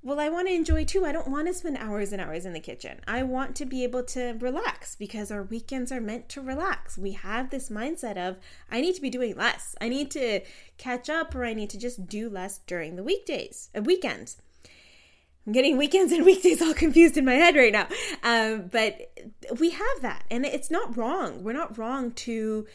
well, 0.00 0.20
I 0.20 0.28
want 0.28 0.46
to 0.46 0.54
enjoy 0.54 0.84
too. 0.84 1.04
I 1.04 1.12
don't 1.12 1.28
want 1.28 1.48
to 1.48 1.54
spend 1.54 1.76
hours 1.76 2.12
and 2.12 2.22
hours 2.22 2.46
in 2.46 2.52
the 2.52 2.60
kitchen. 2.60 3.00
I 3.08 3.24
want 3.24 3.56
to 3.56 3.66
be 3.66 3.82
able 3.82 4.04
to 4.04 4.36
relax 4.38 4.94
because 4.94 5.32
our 5.32 5.42
weekends 5.42 5.90
are 5.90 6.00
meant 6.00 6.28
to 6.30 6.40
relax. 6.40 6.96
We 6.96 7.12
have 7.12 7.50
this 7.50 7.68
mindset 7.68 8.16
of, 8.16 8.36
I 8.70 8.80
need 8.80 8.94
to 8.94 9.00
be 9.00 9.10
doing 9.10 9.36
less. 9.36 9.74
I 9.80 9.88
need 9.88 10.10
to 10.12 10.40
catch 10.76 11.10
up 11.10 11.34
or 11.34 11.44
I 11.44 11.52
need 11.52 11.70
to 11.70 11.78
just 11.78 12.06
do 12.06 12.30
less 12.30 12.60
during 12.66 12.94
the 12.94 13.02
weekdays, 13.02 13.70
uh, 13.76 13.82
weekends. 13.82 14.36
I'm 15.46 15.52
getting 15.52 15.76
weekends 15.76 16.12
and 16.12 16.24
weekdays 16.26 16.62
all 16.62 16.74
confused 16.74 17.16
in 17.16 17.24
my 17.24 17.34
head 17.34 17.56
right 17.56 17.72
now. 17.72 17.88
Um, 18.22 18.68
but 18.70 19.10
we 19.58 19.70
have 19.70 20.02
that, 20.02 20.24
and 20.30 20.46
it's 20.46 20.70
not 20.70 20.96
wrong. 20.96 21.42
We're 21.42 21.52
not 21.52 21.76
wrong 21.76 22.12
to 22.12 22.66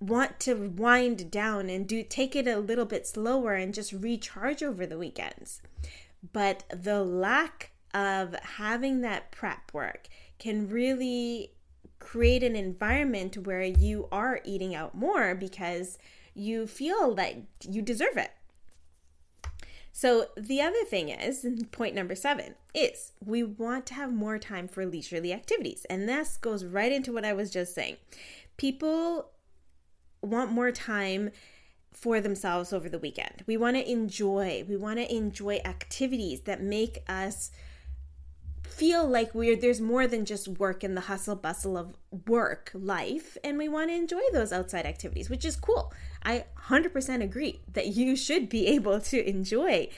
want 0.00 0.40
to 0.40 0.54
wind 0.76 1.30
down 1.30 1.68
and 1.68 1.86
do 1.86 2.02
take 2.02 2.34
it 2.34 2.46
a 2.46 2.58
little 2.58 2.84
bit 2.84 3.06
slower 3.06 3.54
and 3.54 3.74
just 3.74 3.92
recharge 3.92 4.62
over 4.62 4.86
the 4.86 4.98
weekends. 4.98 5.60
But 6.32 6.64
the 6.70 7.02
lack 7.02 7.72
of 7.94 8.34
having 8.42 9.00
that 9.02 9.30
prep 9.30 9.72
work 9.72 10.08
can 10.38 10.68
really 10.68 11.52
create 11.98 12.42
an 12.42 12.56
environment 12.56 13.36
where 13.38 13.62
you 13.62 14.08
are 14.12 14.40
eating 14.44 14.74
out 14.74 14.94
more 14.94 15.34
because 15.34 15.98
you 16.34 16.66
feel 16.66 17.14
like 17.14 17.44
you 17.68 17.82
deserve 17.82 18.16
it. 18.16 18.30
So, 19.92 20.26
the 20.36 20.60
other 20.60 20.84
thing 20.84 21.08
is, 21.08 21.44
point 21.72 21.92
number 21.92 22.14
seven, 22.14 22.54
is 22.72 23.14
we 23.24 23.42
want 23.42 23.84
to 23.86 23.94
have 23.94 24.12
more 24.12 24.38
time 24.38 24.68
for 24.68 24.86
leisurely 24.86 25.32
activities. 25.32 25.84
And 25.90 26.08
this 26.08 26.36
goes 26.36 26.64
right 26.64 26.92
into 26.92 27.12
what 27.12 27.24
I 27.24 27.32
was 27.32 27.50
just 27.50 27.74
saying. 27.74 27.96
People 28.56 29.30
want 30.22 30.52
more 30.52 30.70
time 30.70 31.30
for 31.92 32.20
themselves 32.20 32.72
over 32.72 32.88
the 32.88 32.98
weekend. 32.98 33.42
We 33.46 33.56
want 33.56 33.76
to 33.76 33.90
enjoy. 33.90 34.64
We 34.68 34.76
want 34.76 34.98
to 34.98 35.14
enjoy 35.14 35.60
activities 35.64 36.42
that 36.42 36.62
make 36.62 37.02
us 37.08 37.50
feel 38.62 39.08
like 39.08 39.34
we're 39.34 39.56
there's 39.56 39.80
more 39.80 40.06
than 40.06 40.24
just 40.24 40.46
work 40.46 40.84
and 40.84 40.96
the 40.96 41.02
hustle 41.02 41.34
bustle 41.34 41.76
of 41.76 41.96
work 42.26 42.70
life 42.74 43.36
and 43.42 43.58
we 43.58 43.68
want 43.68 43.90
to 43.90 43.94
enjoy 43.94 44.20
those 44.32 44.52
outside 44.52 44.86
activities 44.86 45.28
which 45.28 45.44
is 45.44 45.56
cool 45.56 45.92
i 46.22 46.44
100% 46.68 47.22
agree 47.22 47.60
that 47.72 47.88
you 47.88 48.14
should 48.14 48.48
be 48.48 48.66
able 48.76 49.00
to 49.00 49.28
enjoy 49.28 49.88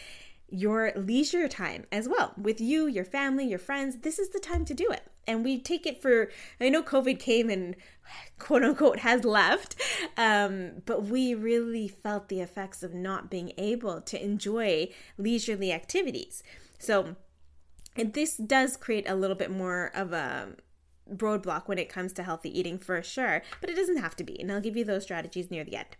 your 0.50 0.92
leisure 0.96 1.48
time 1.48 1.86
as 1.92 2.08
well 2.08 2.32
with 2.36 2.60
you 2.60 2.86
your 2.86 3.04
family 3.04 3.46
your 3.46 3.58
friends. 3.58 3.98
This 3.98 4.18
is 4.18 4.30
the 4.30 4.40
time 4.40 4.64
to 4.66 4.74
do 4.74 4.90
it. 4.90 5.02
And 5.26 5.44
we 5.44 5.60
take 5.60 5.86
it 5.86 6.02
for 6.02 6.30
i 6.60 6.68
know 6.68 6.82
covid 6.82 7.18
came 7.18 7.50
and 7.50 7.76
quote 8.38 8.64
unquote 8.64 9.00
has 9.00 9.24
left 9.24 9.76
um, 10.16 10.82
but 10.86 11.04
we 11.04 11.34
really 11.34 11.86
felt 11.86 12.28
the 12.28 12.40
effects 12.40 12.82
of 12.82 12.94
not 12.94 13.30
being 13.30 13.52
able 13.56 14.00
to 14.00 14.22
enjoy 14.22 14.88
leisurely 15.16 15.72
activities. 15.72 16.42
So 16.78 17.16
and 17.96 18.12
this 18.12 18.36
does 18.36 18.76
create 18.76 19.08
a 19.08 19.14
little 19.14 19.36
bit 19.36 19.50
more 19.50 19.90
of 19.94 20.12
a 20.12 20.48
roadblock 21.12 21.66
when 21.66 21.78
it 21.78 21.88
comes 21.88 22.12
to 22.12 22.22
healthy 22.22 22.56
eating 22.56 22.78
for 22.78 23.02
sure 23.02 23.42
but 23.60 23.68
it 23.68 23.74
doesn't 23.74 23.96
have 23.96 24.14
to 24.14 24.22
be 24.22 24.40
and 24.40 24.50
i'll 24.52 24.60
give 24.60 24.76
you 24.76 24.84
those 24.84 25.02
strategies 25.02 25.50
near 25.50 25.64
the 25.64 25.76
end. 25.76 25.96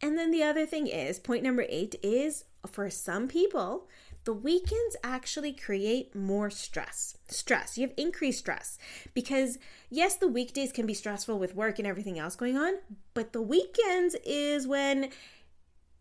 And 0.00 0.18
then 0.18 0.30
the 0.30 0.42
other 0.42 0.66
thing 0.66 0.86
is 0.86 1.18
point 1.18 1.42
number 1.42 1.66
eight 1.68 1.94
is 2.02 2.44
for 2.70 2.88
some 2.90 3.28
people 3.28 3.88
the 4.24 4.32
weekends 4.32 4.96
actually 5.02 5.52
create 5.52 6.14
more 6.14 6.50
stress. 6.50 7.16
Stress. 7.28 7.76
You 7.76 7.88
have 7.88 7.96
increased 7.96 8.40
stress 8.40 8.78
because, 9.14 9.58
yes, 9.90 10.14
the 10.16 10.28
weekdays 10.28 10.70
can 10.70 10.86
be 10.86 10.94
stressful 10.94 11.38
with 11.38 11.56
work 11.56 11.78
and 11.78 11.88
everything 11.88 12.18
else 12.18 12.36
going 12.36 12.56
on, 12.56 12.74
but 13.14 13.32
the 13.32 13.42
weekends 13.42 14.14
is 14.24 14.66
when 14.66 15.10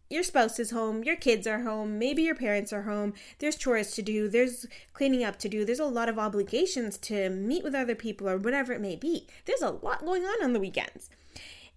your 0.10 0.24
spouse 0.24 0.60
is 0.60 0.72
home, 0.72 1.04
your 1.04 1.16
kids 1.16 1.48
are 1.48 1.62
home, 1.62 1.98
maybe 1.98 2.22
your 2.22 2.36
parents 2.36 2.74
are 2.74 2.84
home, 2.84 3.14
there's 3.40 3.56
chores 3.56 3.92
to 3.94 4.02
do, 4.02 4.28
there's 4.28 4.68
cleaning 4.94 5.24
up 5.24 5.40
to 5.40 5.50
do, 5.50 5.66
there's 5.66 5.80
a 5.80 5.86
lot 5.86 6.10
of 6.10 6.20
obligations 6.20 6.98
to 6.98 7.30
meet 7.30 7.64
with 7.64 7.74
other 7.74 7.96
people 7.96 8.30
or 8.30 8.38
whatever 8.38 8.74
it 8.74 8.82
may 8.82 8.96
be. 8.96 9.26
There's 9.46 9.62
a 9.62 9.70
lot 9.70 10.06
going 10.06 10.24
on 10.24 10.44
on 10.44 10.54
the 10.54 10.60
weekends. 10.60 11.10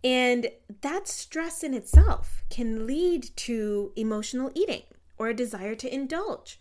And 0.05 0.51
that 0.83 1.09
stress 1.09 1.65
in 1.65 1.73
itself 1.73 2.45
can 2.51 2.87
lead 2.87 3.35
to 3.37 3.93
emotional 3.97 4.53
eating 4.55 4.83
or 5.17 5.29
a 5.29 5.35
desire 5.35 5.75
to 5.77 5.93
indulge. 5.93 6.61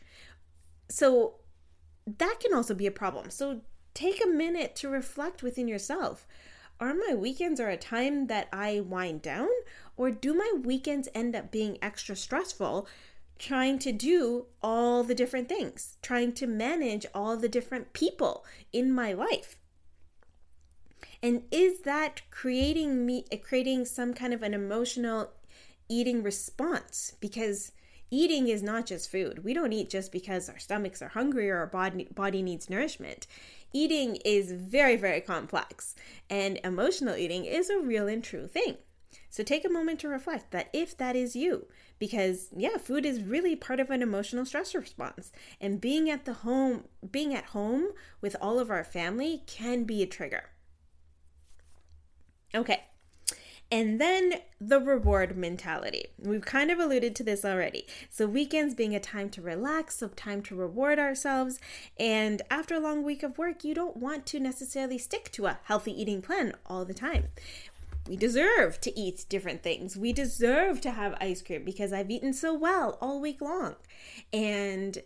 So 0.89 1.35
that 2.07 2.39
can 2.39 2.53
also 2.53 2.73
be 2.73 2.87
a 2.87 2.91
problem. 2.91 3.29
So 3.29 3.61
take 3.93 4.23
a 4.23 4.29
minute 4.29 4.77
to 4.77 4.89
reflect 4.89 5.43
within 5.43 5.67
yourself. 5.67 6.25
Are 6.79 6.93
my 6.93 7.13
weekends 7.13 7.59
are 7.59 7.69
a 7.69 7.77
time 7.77 8.27
that 8.27 8.47
I 8.53 8.79
wind 8.79 9.21
down 9.21 9.49
or 9.97 10.09
do 10.09 10.33
my 10.33 10.53
weekends 10.63 11.09
end 11.13 11.35
up 11.35 11.51
being 11.51 11.77
extra 11.81 12.15
stressful 12.15 12.87
trying 13.39 13.77
to 13.79 13.91
do 13.91 14.45
all 14.61 15.03
the 15.03 15.15
different 15.15 15.49
things, 15.49 15.97
trying 16.01 16.31
to 16.33 16.47
manage 16.47 17.05
all 17.13 17.35
the 17.35 17.49
different 17.49 17.91
people 17.91 18.45
in 18.71 18.93
my 18.93 19.11
life? 19.11 19.57
And 21.23 21.43
is 21.51 21.79
that 21.79 22.21
creating 22.31 23.05
me 23.05 23.23
uh, 23.31 23.37
creating 23.37 23.85
some 23.85 24.13
kind 24.13 24.33
of 24.33 24.43
an 24.43 24.53
emotional 24.53 25.31
eating 25.87 26.21
response 26.21 27.13
because 27.21 27.71
eating 28.11 28.49
is 28.49 28.61
not 28.61 28.85
just 28.85 29.09
food. 29.09 29.41
We 29.41 29.53
don't 29.53 29.71
eat 29.71 29.89
just 29.89 30.11
because 30.11 30.49
our 30.49 30.59
stomachs 30.59 31.01
are 31.01 31.07
hungry 31.07 31.49
or 31.49 31.59
our 31.59 31.67
body, 31.67 32.09
body 32.13 32.41
needs 32.41 32.69
nourishment. 32.69 33.25
Eating 33.71 34.17
is 34.25 34.51
very, 34.51 34.97
very 34.97 35.21
complex, 35.21 35.95
and 36.29 36.59
emotional 36.63 37.15
eating 37.15 37.45
is 37.45 37.69
a 37.69 37.79
real 37.79 38.07
and 38.07 38.23
true 38.23 38.45
thing. 38.45 38.75
So 39.29 39.43
take 39.43 39.65
a 39.65 39.69
moment 39.69 40.01
to 40.01 40.09
reflect 40.09 40.51
that 40.51 40.69
if 40.73 40.95
that 40.97 41.15
is 41.15 41.35
you, 41.35 41.67
because 41.99 42.49
yeah, 42.55 42.77
food 42.77 43.05
is 43.05 43.23
really 43.23 43.55
part 43.55 43.79
of 43.79 43.89
an 43.89 44.01
emotional 44.01 44.45
stress 44.45 44.75
response, 44.75 45.31
and 45.61 45.81
being 45.81 46.09
at 46.09 46.25
the 46.25 46.33
home, 46.33 46.83
being 47.11 47.33
at 47.33 47.45
home 47.45 47.93
with 48.21 48.35
all 48.41 48.59
of 48.59 48.69
our 48.69 48.83
family 48.83 49.41
can 49.47 49.85
be 49.85 50.03
a 50.03 50.05
trigger. 50.05 50.49
Okay, 52.55 52.83
and 53.73 53.99
then 53.99 54.35
the 54.61 54.79
reward 54.79 55.35
mentality. 55.35 56.05
We've 56.19 56.45
kind 56.45 56.69
of 56.69 56.77
alluded 56.77 57.15
to 57.15 57.23
this 57.23 57.43
already. 57.43 57.87
So, 58.07 58.27
weekends 58.27 58.75
being 58.75 58.93
a 58.93 58.99
time 58.99 59.31
to 59.31 59.41
relax, 59.41 59.97
so 59.97 60.09
time 60.09 60.43
to 60.43 60.55
reward 60.55 60.99
ourselves. 60.99 61.59
And 61.99 62.43
after 62.51 62.75
a 62.75 62.79
long 62.79 63.03
week 63.03 63.23
of 63.23 63.39
work, 63.39 63.63
you 63.63 63.73
don't 63.73 63.97
want 63.97 64.27
to 64.27 64.39
necessarily 64.39 64.99
stick 64.99 65.31
to 65.31 65.47
a 65.47 65.59
healthy 65.63 65.99
eating 65.99 66.21
plan 66.21 66.53
all 66.67 66.85
the 66.85 66.93
time. 66.93 67.29
We 68.07 68.15
deserve 68.15 68.79
to 68.81 68.99
eat 68.99 69.25
different 69.27 69.63
things. 69.63 69.97
We 69.97 70.13
deserve 70.13 70.79
to 70.81 70.91
have 70.91 71.17
ice 71.19 71.41
cream 71.41 71.63
because 71.63 71.91
I've 71.91 72.11
eaten 72.11 72.33
so 72.33 72.53
well 72.53 72.99
all 73.01 73.19
week 73.19 73.41
long. 73.41 73.75
And 74.31 74.99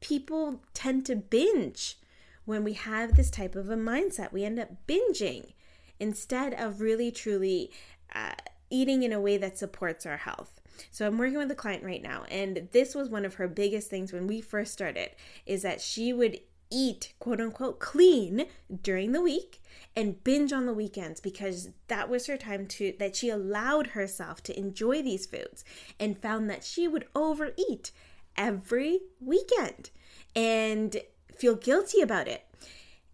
people 0.00 0.62
tend 0.72 1.06
to 1.06 1.14
binge 1.14 1.96
when 2.44 2.64
we 2.64 2.72
have 2.72 3.14
this 3.14 3.30
type 3.30 3.54
of 3.54 3.70
a 3.70 3.76
mindset. 3.76 4.32
We 4.32 4.44
end 4.44 4.58
up 4.58 4.70
binging 4.88 5.52
instead 6.00 6.54
of 6.54 6.80
really 6.80 7.10
truly 7.10 7.70
uh, 8.14 8.32
eating 8.70 9.02
in 9.02 9.12
a 9.12 9.20
way 9.20 9.36
that 9.36 9.58
supports 9.58 10.06
our 10.06 10.16
health. 10.16 10.60
So 10.90 11.06
I'm 11.06 11.18
working 11.18 11.38
with 11.38 11.50
a 11.50 11.54
client 11.54 11.84
right 11.84 12.02
now, 12.02 12.24
and 12.28 12.68
this 12.72 12.94
was 12.94 13.08
one 13.08 13.24
of 13.24 13.34
her 13.34 13.46
biggest 13.46 13.88
things 13.88 14.12
when 14.12 14.26
we 14.26 14.40
first 14.40 14.72
started 14.72 15.10
is 15.46 15.62
that 15.62 15.80
she 15.80 16.12
would 16.12 16.40
eat 16.70 17.12
quote 17.20 17.40
unquote 17.40 17.78
clean 17.78 18.46
during 18.82 19.12
the 19.12 19.20
week 19.20 19.62
and 19.94 20.24
binge 20.24 20.52
on 20.52 20.66
the 20.66 20.72
weekends 20.72 21.20
because 21.20 21.68
that 21.86 22.08
was 22.08 22.26
her 22.26 22.36
time 22.36 22.66
to 22.66 22.94
that 22.98 23.14
she 23.14 23.28
allowed 23.28 23.88
herself 23.88 24.42
to 24.42 24.58
enjoy 24.58 25.00
these 25.00 25.26
foods 25.26 25.64
and 26.00 26.20
found 26.20 26.50
that 26.50 26.64
she 26.64 26.88
would 26.88 27.06
overeat 27.14 27.92
every 28.36 29.00
weekend 29.20 29.90
and 30.34 30.96
feel 31.36 31.54
guilty 31.54 32.00
about 32.00 32.26
it. 32.26 32.44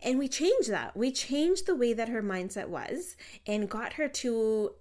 And 0.02 0.18
we 0.18 0.28
changed 0.28 0.70
that. 0.70 0.96
We 0.96 1.12
changed 1.12 1.66
the 1.66 1.74
way 1.74 1.92
that 1.92 2.08
her 2.08 2.22
mindset 2.22 2.68
was 2.68 3.16
and 3.46 3.68
got 3.68 3.94
her 3.94 4.08
to 4.08 4.72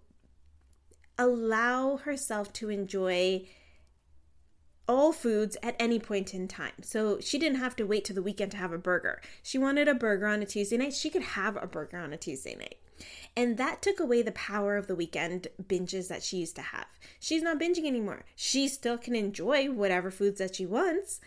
allow 1.18 1.98
herself 1.98 2.54
to 2.54 2.70
enjoy 2.70 3.46
all 4.88 5.12
foods 5.12 5.56
at 5.62 5.76
any 5.80 6.00
point 6.00 6.34
in 6.34 6.48
time. 6.48 6.72
So 6.82 7.20
she 7.20 7.38
didn't 7.38 7.60
have 7.60 7.76
to 7.76 7.86
wait 7.86 8.06
to 8.06 8.14
the 8.14 8.24
weekend 8.24 8.52
to 8.52 8.58
have 8.58 8.74
a 8.74 8.78
burger. 8.78 9.22
She 9.44 9.60
wanted 9.60 9.88
a 9.88 9.94
burger 9.94 10.26
on 10.26 10.42
a 10.42 10.46
Tuesday 10.46 10.78
night, 10.78 10.94
she 10.94 11.12
could 11.12 11.22
have 11.22 11.56
a 11.62 11.68
burger 11.68 11.98
on 11.98 12.12
a 12.12 12.18
Tuesday 12.18 12.56
night. 12.56 12.78
And 13.38 13.58
that 13.58 13.82
took 13.82 14.00
away 14.00 14.22
the 14.22 14.32
power 14.32 14.78
of 14.78 14.88
the 14.88 14.96
weekend 14.96 15.48
binges 15.62 16.08
that 16.08 16.24
she 16.24 16.38
used 16.38 16.56
to 16.56 16.62
have. 16.62 16.88
She's 17.20 17.44
not 17.44 17.60
binging 17.60 17.86
anymore. 17.86 18.26
She 18.36 18.68
still 18.68 18.98
can 18.98 19.16
enjoy 19.16 19.72
whatever 19.72 20.10
foods 20.12 20.40
that 20.40 20.56
she 20.56 20.66
wants. 20.66 21.22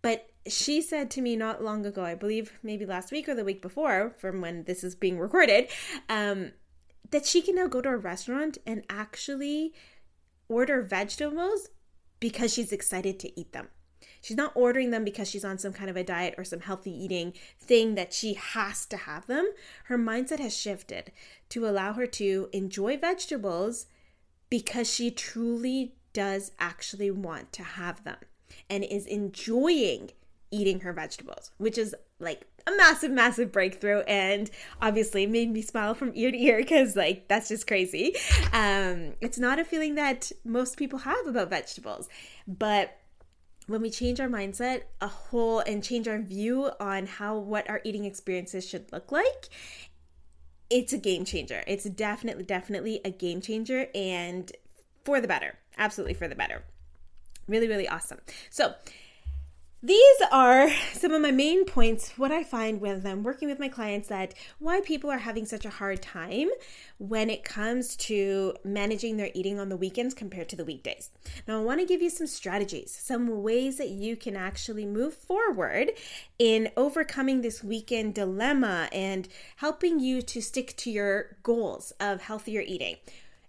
But 0.00 0.30
she 0.48 0.82
said 0.82 1.10
to 1.12 1.20
me 1.20 1.36
not 1.36 1.62
long 1.62 1.86
ago, 1.86 2.04
I 2.04 2.14
believe 2.14 2.58
maybe 2.62 2.86
last 2.86 3.12
week 3.12 3.28
or 3.28 3.34
the 3.34 3.44
week 3.44 3.62
before, 3.62 4.14
from 4.18 4.40
when 4.40 4.64
this 4.64 4.84
is 4.84 4.94
being 4.94 5.18
recorded, 5.18 5.68
um, 6.08 6.52
that 7.10 7.26
she 7.26 7.40
can 7.40 7.54
now 7.54 7.66
go 7.66 7.80
to 7.80 7.88
a 7.88 7.96
restaurant 7.96 8.58
and 8.66 8.84
actually 8.88 9.72
order 10.48 10.82
vegetables 10.82 11.68
because 12.20 12.52
she's 12.52 12.72
excited 12.72 13.18
to 13.20 13.40
eat 13.40 13.52
them. 13.52 13.68
She's 14.20 14.36
not 14.36 14.52
ordering 14.54 14.90
them 14.90 15.04
because 15.04 15.28
she's 15.28 15.44
on 15.44 15.58
some 15.58 15.72
kind 15.72 15.90
of 15.90 15.96
a 15.96 16.04
diet 16.04 16.34
or 16.38 16.44
some 16.44 16.60
healthy 16.60 16.90
eating 16.90 17.32
thing 17.60 17.94
that 17.94 18.12
she 18.12 18.34
has 18.34 18.86
to 18.86 18.96
have 18.96 19.26
them. 19.26 19.48
Her 19.84 19.98
mindset 19.98 20.40
has 20.40 20.56
shifted 20.56 21.12
to 21.50 21.68
allow 21.68 21.92
her 21.92 22.06
to 22.06 22.48
enjoy 22.52 22.96
vegetables 22.96 23.86
because 24.50 24.92
she 24.92 25.10
truly 25.10 25.94
does 26.12 26.52
actually 26.58 27.10
want 27.10 27.52
to 27.52 27.62
have 27.62 28.02
them 28.04 28.18
and 28.68 28.82
is 28.82 29.06
enjoying 29.06 30.10
eating 30.50 30.80
her 30.80 30.92
vegetables, 30.92 31.50
which 31.58 31.78
is 31.78 31.94
like 32.20 32.42
a 32.66 32.70
massive, 32.76 33.10
massive 33.10 33.52
breakthrough. 33.52 34.00
And 34.00 34.50
obviously 34.80 35.26
made 35.26 35.50
me 35.50 35.62
smile 35.62 35.94
from 35.94 36.12
ear 36.14 36.30
to 36.30 36.38
ear 36.38 36.58
because, 36.58 36.96
like, 36.96 37.28
that's 37.28 37.48
just 37.48 37.66
crazy. 37.66 38.14
Um, 38.52 39.14
it's 39.20 39.38
not 39.38 39.58
a 39.58 39.64
feeling 39.64 39.94
that 39.96 40.30
most 40.44 40.76
people 40.76 41.00
have 41.00 41.26
about 41.26 41.50
vegetables. 41.50 42.08
But 42.46 42.98
when 43.68 43.82
we 43.82 43.90
change 43.90 44.18
our 44.18 44.28
mindset 44.28 44.82
a 45.00 45.06
whole 45.06 45.60
and 45.60 45.84
change 45.84 46.08
our 46.08 46.18
view 46.18 46.70
on 46.80 47.06
how 47.06 47.36
what 47.36 47.68
our 47.70 47.80
eating 47.84 48.04
experiences 48.04 48.66
should 48.66 48.90
look 48.92 49.12
like 49.12 49.50
it's 50.70 50.92
a 50.92 50.98
game 50.98 51.24
changer 51.24 51.62
it's 51.66 51.84
definitely 51.84 52.44
definitely 52.44 53.00
a 53.04 53.10
game 53.10 53.40
changer 53.40 53.86
and 53.94 54.52
for 55.04 55.20
the 55.20 55.28
better 55.28 55.58
absolutely 55.76 56.14
for 56.14 56.26
the 56.26 56.34
better 56.34 56.64
really 57.46 57.68
really 57.68 57.88
awesome 57.88 58.18
so 58.50 58.74
these 59.82 60.16
are 60.32 60.68
some 60.92 61.12
of 61.12 61.22
my 61.22 61.30
main 61.30 61.64
points 61.64 62.12
what 62.16 62.32
i 62.32 62.42
find 62.42 62.80
when 62.80 63.06
i'm 63.06 63.22
working 63.22 63.48
with 63.48 63.60
my 63.60 63.68
clients 63.68 64.08
that 64.08 64.34
why 64.58 64.80
people 64.80 65.08
are 65.08 65.18
having 65.18 65.46
such 65.46 65.64
a 65.64 65.70
hard 65.70 66.02
time 66.02 66.48
when 66.98 67.30
it 67.30 67.44
comes 67.44 67.94
to 67.94 68.52
managing 68.64 69.16
their 69.16 69.30
eating 69.34 69.60
on 69.60 69.68
the 69.68 69.76
weekends 69.76 70.14
compared 70.14 70.48
to 70.48 70.56
the 70.56 70.64
weekdays. 70.64 71.10
Now 71.46 71.60
i 71.60 71.62
want 71.62 71.78
to 71.78 71.86
give 71.86 72.02
you 72.02 72.10
some 72.10 72.26
strategies 72.26 72.90
some 72.90 73.42
ways 73.42 73.78
that 73.78 73.90
you 73.90 74.16
can 74.16 74.36
actually 74.36 74.84
move 74.84 75.14
forward 75.14 75.92
in 76.38 76.70
overcoming 76.76 77.42
this 77.42 77.62
weekend 77.62 78.14
dilemma 78.14 78.88
and 78.92 79.28
helping 79.56 80.00
you 80.00 80.22
to 80.22 80.40
stick 80.40 80.76
to 80.78 80.90
your 80.90 81.36
goals 81.44 81.92
of 82.00 82.22
healthier 82.22 82.62
eating 82.66 82.96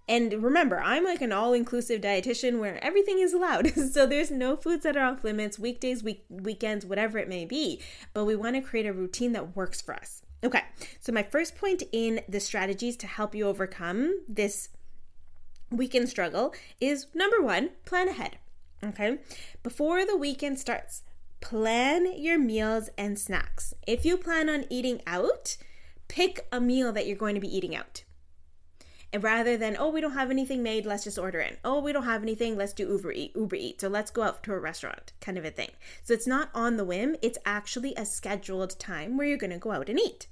and 0.09 0.33
remember, 0.43 0.81
I'm 0.81 1.05
like 1.05 1.21
an 1.21 1.31
all 1.31 1.53
inclusive 1.53 2.01
dietitian 2.01 2.59
where 2.59 2.83
everything 2.83 3.19
is 3.19 3.31
allowed. 3.31 3.71
so 3.93 4.07
there's 4.07 4.31
no 4.31 4.57
foods 4.57 4.81
that 4.81 4.97
are 4.97 5.05
off 5.05 5.23
limits, 5.23 5.59
weekdays, 5.59 6.03
week, 6.03 6.25
weekends, 6.29 6.83
whatever 6.83 7.19
it 7.19 7.29
may 7.29 7.45
be. 7.45 7.79
But 8.15 8.25
we 8.25 8.35
want 8.35 8.55
to 8.55 8.61
create 8.61 8.87
a 8.87 8.91
routine 8.91 9.33
that 9.33 9.55
works 9.55 9.81
for 9.81 9.93
us. 9.93 10.23
Okay, 10.43 10.63
so 10.99 11.11
my 11.11 11.21
first 11.21 11.55
point 11.55 11.83
in 11.91 12.21
the 12.27 12.39
strategies 12.39 12.97
to 12.97 13.07
help 13.07 13.35
you 13.35 13.45
overcome 13.45 14.21
this 14.27 14.69
weekend 15.69 16.09
struggle 16.09 16.55
is 16.81 17.05
number 17.13 17.39
one, 17.39 17.69
plan 17.85 18.07
ahead. 18.07 18.37
Okay, 18.83 19.19
before 19.61 20.05
the 20.05 20.17
weekend 20.17 20.57
starts, 20.57 21.03
plan 21.39 22.17
your 22.17 22.39
meals 22.39 22.89
and 22.97 23.19
snacks. 23.19 23.75
If 23.85 24.05
you 24.05 24.17
plan 24.17 24.49
on 24.49 24.65
eating 24.71 25.01
out, 25.05 25.57
pick 26.07 26.47
a 26.51 26.59
meal 26.59 26.91
that 26.93 27.05
you're 27.05 27.15
going 27.15 27.35
to 27.35 27.41
be 27.41 27.55
eating 27.55 27.75
out. 27.75 28.03
And 29.11 29.23
rather 29.23 29.57
than, 29.57 29.75
oh, 29.79 29.89
we 29.89 30.01
don't 30.01 30.13
have 30.13 30.29
anything 30.29 30.61
made, 30.61 30.85
let's 30.85 31.03
just 31.03 31.17
order 31.17 31.39
in. 31.39 31.57
Oh, 31.63 31.79
we 31.79 31.91
don't 31.91 32.03
have 32.03 32.21
anything, 32.21 32.55
let's 32.55 32.73
do 32.73 32.87
Uber 32.87 33.11
Eat, 33.11 33.31
Uber 33.35 33.55
Eat. 33.55 33.81
So 33.81 33.87
let's 33.87 34.11
go 34.11 34.21
out 34.21 34.43
to 34.43 34.53
a 34.53 34.59
restaurant, 34.59 35.13
kind 35.19 35.37
of 35.37 35.45
a 35.45 35.49
thing. 35.49 35.71
So 36.03 36.13
it's 36.13 36.27
not 36.27 36.49
on 36.53 36.77
the 36.77 36.85
whim, 36.85 37.15
it's 37.21 37.39
actually 37.45 37.95
a 37.95 38.05
scheduled 38.05 38.77
time 38.79 39.17
where 39.17 39.25
you're 39.25 39.37
going 39.37 39.49
to 39.49 39.57
go 39.57 39.71
out 39.71 39.89
and 39.89 39.99
eat. 39.99 40.27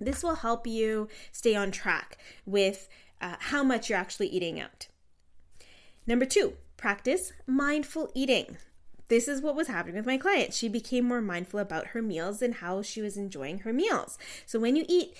This 0.00 0.22
will 0.22 0.36
help 0.36 0.66
you 0.66 1.08
stay 1.32 1.54
on 1.54 1.70
track 1.70 2.18
with 2.46 2.88
uh, 3.20 3.36
how 3.38 3.62
much 3.62 3.90
you're 3.90 3.98
actually 3.98 4.28
eating 4.28 4.60
out. 4.60 4.86
Number 6.06 6.24
two, 6.24 6.54
practice 6.76 7.32
mindful 7.46 8.10
eating. 8.14 8.56
This 9.08 9.26
is 9.28 9.42
what 9.42 9.56
was 9.56 9.68
happening 9.68 9.96
with 9.96 10.06
my 10.06 10.16
client. 10.16 10.54
She 10.54 10.68
became 10.68 11.04
more 11.04 11.20
mindful 11.20 11.60
about 11.60 11.88
her 11.88 12.02
meals 12.02 12.40
and 12.40 12.54
how 12.54 12.82
she 12.82 13.02
was 13.02 13.16
enjoying 13.16 13.60
her 13.60 13.72
meals. 13.72 14.18
So 14.46 14.58
when 14.58 14.76
you 14.76 14.84
eat, 14.88 15.16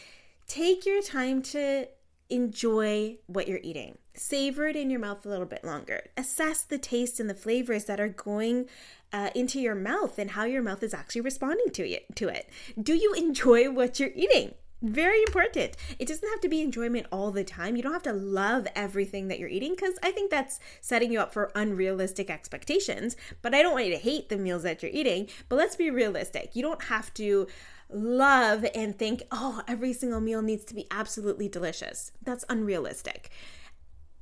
take 0.46 0.86
your 0.86 1.02
time 1.02 1.42
to 1.42 1.88
enjoy 2.30 3.16
what 3.26 3.48
you're 3.48 3.60
eating. 3.62 3.98
Savor 4.14 4.66
it 4.66 4.76
in 4.76 4.90
your 4.90 5.00
mouth 5.00 5.24
a 5.24 5.28
little 5.28 5.46
bit 5.46 5.64
longer. 5.64 6.08
Assess 6.16 6.62
the 6.62 6.78
taste 6.78 7.20
and 7.20 7.30
the 7.30 7.34
flavors 7.34 7.84
that 7.84 8.00
are 8.00 8.08
going 8.08 8.66
uh, 9.12 9.30
into 9.34 9.60
your 9.60 9.74
mouth 9.74 10.18
and 10.18 10.32
how 10.32 10.44
your 10.44 10.62
mouth 10.62 10.82
is 10.82 10.92
actually 10.94 11.20
responding 11.20 11.70
to 11.70 11.88
it. 11.88 12.16
To 12.16 12.28
it. 12.28 12.48
Do 12.80 12.94
you 12.94 13.14
enjoy 13.14 13.70
what 13.70 13.98
you're 14.00 14.10
eating? 14.14 14.54
Very 14.80 15.22
important. 15.22 15.76
It 15.98 16.06
doesn't 16.06 16.28
have 16.28 16.40
to 16.40 16.48
be 16.48 16.60
enjoyment 16.60 17.08
all 17.10 17.32
the 17.32 17.42
time. 17.42 17.74
You 17.74 17.82
don't 17.82 17.92
have 17.92 18.02
to 18.04 18.12
love 18.12 18.68
everything 18.76 19.26
that 19.26 19.40
you're 19.40 19.48
eating 19.48 19.72
because 19.72 19.98
I 20.04 20.12
think 20.12 20.30
that's 20.30 20.60
setting 20.80 21.10
you 21.10 21.18
up 21.18 21.32
for 21.32 21.50
unrealistic 21.56 22.30
expectations. 22.30 23.16
But 23.42 23.54
I 23.54 23.62
don't 23.62 23.72
want 23.72 23.86
you 23.86 23.92
to 23.92 23.98
hate 23.98 24.28
the 24.28 24.36
meals 24.36 24.62
that 24.62 24.82
you're 24.82 24.92
eating. 24.92 25.28
But 25.48 25.56
let's 25.56 25.74
be 25.74 25.90
realistic. 25.90 26.54
You 26.54 26.62
don't 26.62 26.84
have 26.84 27.12
to 27.14 27.48
love 27.90 28.66
and 28.74 28.98
think, 28.98 29.22
oh, 29.30 29.62
every 29.66 29.92
single 29.92 30.20
meal 30.20 30.42
needs 30.42 30.64
to 30.66 30.74
be 30.74 30.86
absolutely 30.90 31.48
delicious. 31.48 32.12
That's 32.22 32.44
unrealistic. 32.48 33.30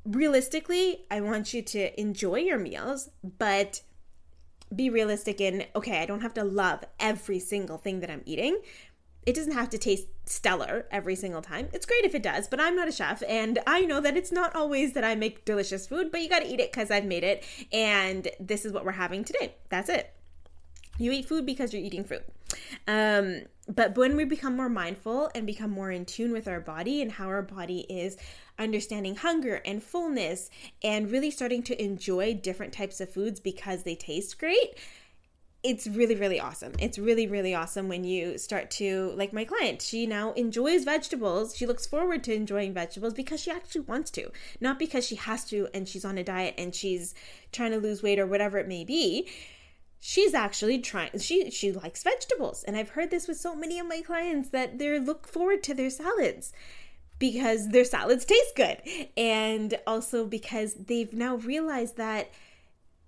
Realistically, 0.04 1.04
I 1.10 1.20
want 1.20 1.52
you 1.52 1.62
to 1.62 2.00
enjoy 2.00 2.36
your 2.36 2.58
meals, 2.58 3.10
but 3.38 3.82
be 4.74 4.90
realistic 4.90 5.40
in, 5.40 5.64
okay, 5.74 6.00
I 6.00 6.06
don't 6.06 6.22
have 6.22 6.34
to 6.34 6.44
love 6.44 6.84
every 7.00 7.38
single 7.38 7.78
thing 7.78 8.00
that 8.00 8.10
I'm 8.10 8.22
eating. 8.24 8.60
It 9.24 9.34
doesn't 9.34 9.52
have 9.52 9.70
to 9.70 9.78
taste 9.78 10.06
stellar 10.26 10.86
every 10.92 11.16
single 11.16 11.42
time. 11.42 11.68
It's 11.72 11.86
great 11.86 12.04
if 12.04 12.14
it 12.14 12.22
does, 12.22 12.46
but 12.46 12.60
I'm 12.60 12.76
not 12.76 12.88
a 12.88 12.92
chef 12.92 13.22
and 13.28 13.58
I 13.66 13.80
know 13.80 14.00
that 14.00 14.16
it's 14.16 14.30
not 14.30 14.54
always 14.54 14.92
that 14.92 15.02
I 15.02 15.16
make 15.16 15.44
delicious 15.44 15.86
food, 15.86 16.12
but 16.12 16.20
you 16.22 16.28
got 16.28 16.40
to 16.40 16.48
eat 16.48 16.60
it 16.60 16.72
cuz 16.72 16.90
I've 16.92 17.04
made 17.04 17.24
it 17.24 17.44
and 17.72 18.28
this 18.38 18.64
is 18.64 18.72
what 18.72 18.84
we're 18.84 18.92
having 18.92 19.24
today. 19.24 19.54
That's 19.68 19.88
it. 19.88 20.12
You 20.98 21.10
eat 21.10 21.26
food 21.26 21.44
because 21.44 21.72
you're 21.72 21.82
eating 21.82 22.04
food. 22.04 22.22
Um, 22.86 23.42
but 23.68 23.96
when 23.96 24.16
we 24.16 24.24
become 24.24 24.56
more 24.56 24.68
mindful 24.68 25.30
and 25.34 25.46
become 25.46 25.70
more 25.70 25.90
in 25.90 26.04
tune 26.04 26.32
with 26.32 26.46
our 26.46 26.60
body 26.60 27.02
and 27.02 27.12
how 27.12 27.26
our 27.26 27.42
body 27.42 27.80
is 27.88 28.16
understanding 28.58 29.16
hunger 29.16 29.60
and 29.64 29.82
fullness 29.82 30.50
and 30.82 31.10
really 31.10 31.30
starting 31.30 31.62
to 31.64 31.82
enjoy 31.82 32.34
different 32.34 32.72
types 32.72 33.00
of 33.00 33.10
foods 33.10 33.40
because 33.40 33.82
they 33.82 33.96
taste 33.96 34.38
great, 34.38 34.78
it's 35.64 35.88
really, 35.88 36.14
really 36.14 36.38
awesome. 36.38 36.72
It's 36.78 36.96
really, 36.96 37.26
really 37.26 37.52
awesome 37.52 37.88
when 37.88 38.04
you 38.04 38.38
start 38.38 38.70
to, 38.72 39.12
like 39.16 39.32
my 39.32 39.44
client, 39.44 39.82
she 39.82 40.06
now 40.06 40.32
enjoys 40.34 40.84
vegetables. 40.84 41.56
She 41.56 41.66
looks 41.66 41.86
forward 41.86 42.22
to 42.24 42.34
enjoying 42.34 42.72
vegetables 42.72 43.14
because 43.14 43.40
she 43.40 43.50
actually 43.50 43.80
wants 43.80 44.12
to, 44.12 44.30
not 44.60 44.78
because 44.78 45.04
she 45.04 45.16
has 45.16 45.44
to 45.46 45.66
and 45.74 45.88
she's 45.88 46.04
on 46.04 46.18
a 46.18 46.24
diet 46.24 46.54
and 46.56 46.72
she's 46.72 47.14
trying 47.50 47.72
to 47.72 47.78
lose 47.78 48.00
weight 48.00 48.20
or 48.20 48.26
whatever 48.26 48.58
it 48.58 48.68
may 48.68 48.84
be 48.84 49.28
she's 50.08 50.34
actually 50.34 50.78
trying 50.78 51.18
she 51.18 51.50
she 51.50 51.72
likes 51.72 52.04
vegetables. 52.04 52.62
And 52.62 52.76
i've 52.76 52.90
heard 52.90 53.10
this 53.10 53.26
with 53.26 53.38
so 53.38 53.56
many 53.56 53.80
of 53.80 53.88
my 53.88 54.00
clients 54.02 54.50
that 54.50 54.78
they 54.78 55.00
look 55.00 55.26
forward 55.26 55.64
to 55.64 55.74
their 55.74 55.90
salads 55.90 56.52
because 57.18 57.70
their 57.70 57.84
salads 57.84 58.24
taste 58.24 58.54
good. 58.54 58.78
And 59.16 59.78
also 59.84 60.24
because 60.24 60.74
they've 60.74 61.12
now 61.12 61.36
realized 61.36 61.96
that 61.96 62.30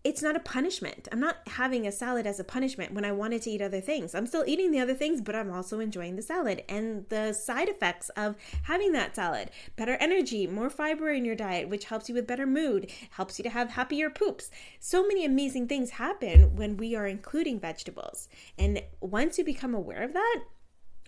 it's 0.08 0.22
not 0.22 0.34
a 0.34 0.40
punishment. 0.40 1.06
I'm 1.12 1.20
not 1.20 1.36
having 1.46 1.86
a 1.86 1.92
salad 1.92 2.26
as 2.26 2.40
a 2.40 2.44
punishment 2.44 2.94
when 2.94 3.04
I 3.04 3.12
wanted 3.12 3.42
to 3.42 3.50
eat 3.50 3.60
other 3.60 3.82
things. 3.82 4.14
I'm 4.14 4.26
still 4.26 4.42
eating 4.46 4.70
the 4.70 4.80
other 4.80 4.94
things, 4.94 5.20
but 5.20 5.36
I'm 5.36 5.52
also 5.52 5.80
enjoying 5.80 6.16
the 6.16 6.22
salad 6.22 6.64
and 6.66 7.06
the 7.10 7.34
side 7.34 7.68
effects 7.68 8.08
of 8.16 8.34
having 8.62 8.92
that 8.92 9.14
salad. 9.14 9.50
Better 9.76 9.98
energy, 10.00 10.46
more 10.46 10.70
fiber 10.70 11.10
in 11.10 11.26
your 11.26 11.34
diet, 11.34 11.68
which 11.68 11.84
helps 11.84 12.08
you 12.08 12.14
with 12.14 12.26
better 12.26 12.46
mood, 12.46 12.90
helps 13.10 13.38
you 13.38 13.42
to 13.42 13.50
have 13.50 13.72
happier 13.72 14.08
poops. 14.08 14.50
So 14.80 15.06
many 15.06 15.26
amazing 15.26 15.68
things 15.68 15.90
happen 15.90 16.56
when 16.56 16.78
we 16.78 16.96
are 16.96 17.06
including 17.06 17.60
vegetables. 17.60 18.30
And 18.56 18.82
once 19.02 19.36
you 19.36 19.44
become 19.44 19.74
aware 19.74 20.02
of 20.02 20.14
that, 20.14 20.44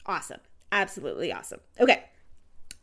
awesome. 0.04 0.40
Absolutely 0.72 1.32
awesome. 1.32 1.60
Okay. 1.80 2.04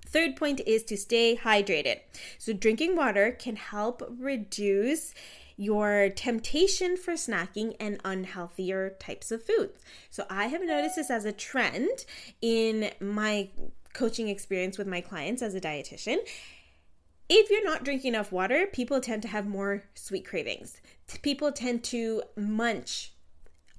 Third 0.07 0.35
point 0.35 0.61
is 0.65 0.81
to 0.85 0.97
stay 0.97 1.35
hydrated. 1.37 1.99
So, 2.39 2.53
drinking 2.53 2.95
water 2.95 3.29
can 3.31 3.57
help 3.57 4.01
reduce 4.17 5.13
your 5.57 6.09
temptation 6.09 6.95
for 6.95 7.13
snacking 7.13 7.75
and 7.79 8.01
unhealthier 8.03 8.97
types 8.99 9.31
of 9.31 9.43
foods. 9.43 9.83
So 10.09 10.25
I 10.29 10.47
have 10.47 10.63
noticed 10.63 10.95
this 10.95 11.09
as 11.09 11.25
a 11.25 11.31
trend 11.31 12.05
in 12.41 12.91
my 13.01 13.49
coaching 13.93 14.29
experience 14.29 14.77
with 14.77 14.87
my 14.87 15.01
clients 15.01 15.41
as 15.41 15.55
a 15.55 15.61
dietitian. 15.61 16.17
If 17.27 17.49
you're 17.49 17.65
not 17.65 17.83
drinking 17.83 18.09
enough 18.09 18.31
water, 18.31 18.67
people 18.71 19.01
tend 19.01 19.23
to 19.23 19.27
have 19.27 19.47
more 19.47 19.83
sweet 19.95 20.25
cravings. 20.25 20.79
People 21.23 21.51
tend 21.51 21.83
to 21.85 22.21
munch 22.37 23.13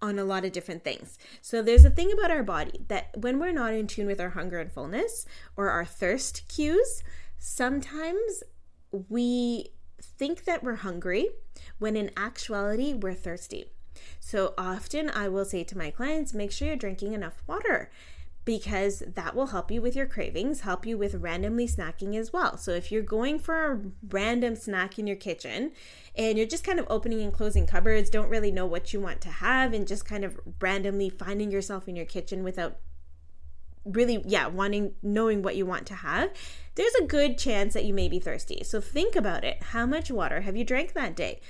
on 0.02 0.18
a 0.18 0.24
lot 0.24 0.44
of 0.44 0.52
different 0.52 0.84
things. 0.84 1.18
So 1.40 1.62
there's 1.62 1.84
a 1.84 1.90
thing 1.90 2.12
about 2.12 2.30
our 2.30 2.42
body 2.42 2.84
that 2.88 3.16
when 3.16 3.38
we're 3.38 3.52
not 3.52 3.72
in 3.72 3.86
tune 3.86 4.06
with 4.06 4.20
our 4.20 4.30
hunger 4.30 4.58
and 4.58 4.70
fullness 4.70 5.26
or 5.56 5.70
our 5.70 5.84
thirst 5.84 6.46
cues, 6.48 7.02
sometimes 7.38 8.42
we 9.08 9.68
think 10.00 10.44
that 10.44 10.62
we're 10.62 10.76
hungry 10.76 11.28
when 11.78 11.96
in 11.96 12.10
actuality 12.16 12.94
we're 12.94 13.14
thirsty. 13.14 13.72
So 14.20 14.54
often 14.56 15.10
I 15.10 15.28
will 15.28 15.44
say 15.44 15.64
to 15.64 15.78
my 15.78 15.90
clients, 15.90 16.34
make 16.34 16.52
sure 16.52 16.68
you're 16.68 16.76
drinking 16.76 17.12
enough 17.12 17.42
water 17.46 17.90
because 18.44 19.02
that 19.14 19.34
will 19.34 19.48
help 19.48 19.70
you 19.70 19.82
with 19.82 19.94
your 19.94 20.06
cravings, 20.06 20.60
help 20.60 20.86
you 20.86 20.96
with 20.96 21.14
randomly 21.16 21.66
snacking 21.66 22.16
as 22.16 22.32
well. 22.32 22.56
So 22.56 22.70
if 22.70 22.90
you're 22.90 23.02
going 23.02 23.38
for 23.38 23.72
a 23.72 23.80
random 24.08 24.56
snack 24.56 24.98
in 24.98 25.06
your 25.06 25.16
kitchen 25.16 25.72
and 26.16 26.38
you're 26.38 26.46
just 26.46 26.64
kind 26.64 26.80
of 26.80 26.86
opening 26.88 27.20
and 27.20 27.30
closing 27.30 27.66
cupboards, 27.66 28.08
don't 28.08 28.30
really 28.30 28.50
know 28.50 28.64
what 28.64 28.94
you 28.94 29.00
want 29.00 29.20
to 29.20 29.28
have 29.28 29.74
and 29.74 29.86
just 29.86 30.06
kind 30.06 30.24
of 30.24 30.40
randomly 30.62 31.10
finding 31.10 31.50
yourself 31.50 31.88
in 31.88 31.94
your 31.94 32.06
kitchen 32.06 32.42
without 32.42 32.78
really 33.84 34.22
yeah 34.26 34.46
wanting 34.46 34.92
knowing 35.02 35.42
what 35.42 35.56
you 35.56 35.64
want 35.64 35.86
to 35.86 35.94
have 35.94 36.30
there's 36.78 36.94
a 36.94 37.06
good 37.06 37.36
chance 37.36 37.74
that 37.74 37.84
you 37.84 37.92
may 37.92 38.08
be 38.08 38.20
thirsty. 38.20 38.62
So 38.62 38.80
think 38.80 39.16
about 39.16 39.42
it. 39.42 39.60
How 39.60 39.84
much 39.84 40.12
water 40.12 40.42
have 40.42 40.56
you 40.56 40.62
drank 40.64 40.92
that 40.92 41.16
day? 41.16 41.40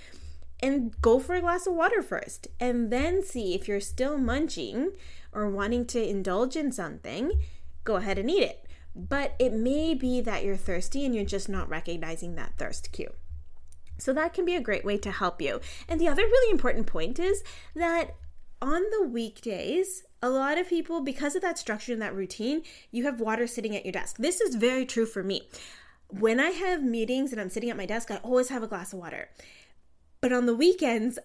And 0.60 0.98
go 1.02 1.18
for 1.18 1.34
a 1.34 1.42
glass 1.42 1.66
of 1.66 1.74
water 1.74 2.02
first 2.02 2.48
and 2.58 2.90
then 2.90 3.22
see 3.22 3.54
if 3.54 3.68
you're 3.68 3.78
still 3.78 4.16
munching 4.16 4.92
or 5.30 5.50
wanting 5.50 5.84
to 5.88 6.02
indulge 6.02 6.56
in 6.56 6.72
something 6.72 7.32
go 7.84 7.96
ahead 7.96 8.18
and 8.18 8.30
eat 8.30 8.42
it. 8.42 8.66
But 8.96 9.34
it 9.38 9.52
may 9.52 9.94
be 9.94 10.22
that 10.22 10.44
you're 10.44 10.56
thirsty 10.56 11.04
and 11.04 11.14
you're 11.14 11.24
just 11.24 11.48
not 11.48 11.68
recognizing 11.68 12.34
that 12.34 12.54
thirst 12.56 12.90
cue. 12.92 13.12
So 13.98 14.14
that 14.14 14.32
can 14.32 14.46
be 14.46 14.56
a 14.56 14.60
great 14.62 14.84
way 14.84 14.96
to 14.98 15.10
help 15.10 15.42
you. 15.42 15.60
And 15.88 16.00
the 16.00 16.08
other 16.08 16.22
really 16.22 16.50
important 16.50 16.86
point 16.86 17.18
is 17.18 17.42
that 17.74 18.14
on 18.62 18.82
the 18.90 19.06
weekdays 19.06 20.04
a 20.22 20.30
lot 20.30 20.58
of 20.58 20.68
people, 20.68 21.00
because 21.00 21.36
of 21.36 21.42
that 21.42 21.58
structure 21.58 21.92
and 21.92 22.02
that 22.02 22.14
routine, 22.14 22.62
you 22.90 23.04
have 23.04 23.20
water 23.20 23.46
sitting 23.46 23.76
at 23.76 23.84
your 23.84 23.92
desk. 23.92 24.16
This 24.18 24.40
is 24.40 24.56
very 24.56 24.84
true 24.84 25.06
for 25.06 25.22
me. 25.22 25.48
When 26.08 26.40
I 26.40 26.50
have 26.50 26.82
meetings 26.82 27.32
and 27.32 27.40
I'm 27.40 27.50
sitting 27.50 27.70
at 27.70 27.76
my 27.76 27.86
desk, 27.86 28.10
I 28.10 28.16
always 28.16 28.48
have 28.48 28.62
a 28.62 28.68
glass 28.68 28.92
of 28.92 28.98
water. 28.98 29.28
But 30.20 30.32
on 30.32 30.46
the 30.46 30.56
weekends, 30.56 31.18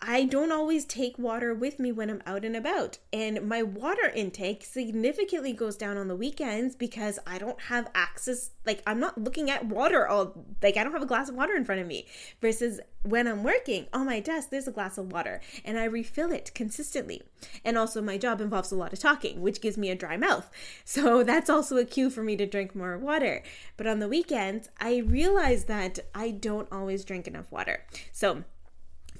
I 0.00 0.24
don't 0.24 0.52
always 0.52 0.84
take 0.84 1.18
water 1.18 1.54
with 1.54 1.78
me 1.78 1.90
when 1.90 2.10
I'm 2.10 2.22
out 2.26 2.44
and 2.44 2.54
about. 2.54 2.98
And 3.12 3.48
my 3.48 3.62
water 3.62 4.12
intake 4.14 4.62
significantly 4.62 5.54
goes 5.54 5.76
down 5.76 5.96
on 5.96 6.08
the 6.08 6.16
weekends 6.16 6.76
because 6.76 7.18
I 7.26 7.38
don't 7.38 7.60
have 7.62 7.90
access. 7.94 8.50
Like, 8.66 8.82
I'm 8.86 9.00
not 9.00 9.16
looking 9.16 9.50
at 9.50 9.66
water 9.66 10.06
all, 10.06 10.44
like, 10.62 10.76
I 10.76 10.84
don't 10.84 10.92
have 10.92 11.02
a 11.02 11.06
glass 11.06 11.30
of 11.30 11.34
water 11.34 11.56
in 11.56 11.64
front 11.64 11.80
of 11.80 11.86
me. 11.86 12.06
Versus 12.42 12.78
when 13.04 13.26
I'm 13.26 13.42
working 13.42 13.86
on 13.92 14.04
my 14.04 14.20
desk, 14.20 14.50
there's 14.50 14.68
a 14.68 14.72
glass 14.72 14.98
of 14.98 15.12
water 15.12 15.40
and 15.64 15.78
I 15.78 15.84
refill 15.84 16.30
it 16.30 16.52
consistently. 16.54 17.22
And 17.64 17.78
also, 17.78 18.02
my 18.02 18.18
job 18.18 18.42
involves 18.42 18.70
a 18.70 18.76
lot 18.76 18.92
of 18.92 18.98
talking, 18.98 19.40
which 19.40 19.62
gives 19.62 19.78
me 19.78 19.90
a 19.90 19.96
dry 19.96 20.16
mouth. 20.16 20.50
So, 20.84 21.22
that's 21.22 21.50
also 21.50 21.76
a 21.76 21.84
cue 21.84 22.10
for 22.10 22.22
me 22.22 22.36
to 22.36 22.46
drink 22.46 22.74
more 22.74 22.96
water. 22.96 23.42
But 23.76 23.86
on 23.86 23.98
the 23.98 24.08
weekends, 24.08 24.68
I 24.80 24.98
realize 24.98 25.64
that 25.64 25.98
I 26.14 26.30
don't 26.30 26.68
always 26.70 27.04
drink 27.04 27.26
enough 27.26 27.50
water. 27.50 27.84
So, 28.12 28.44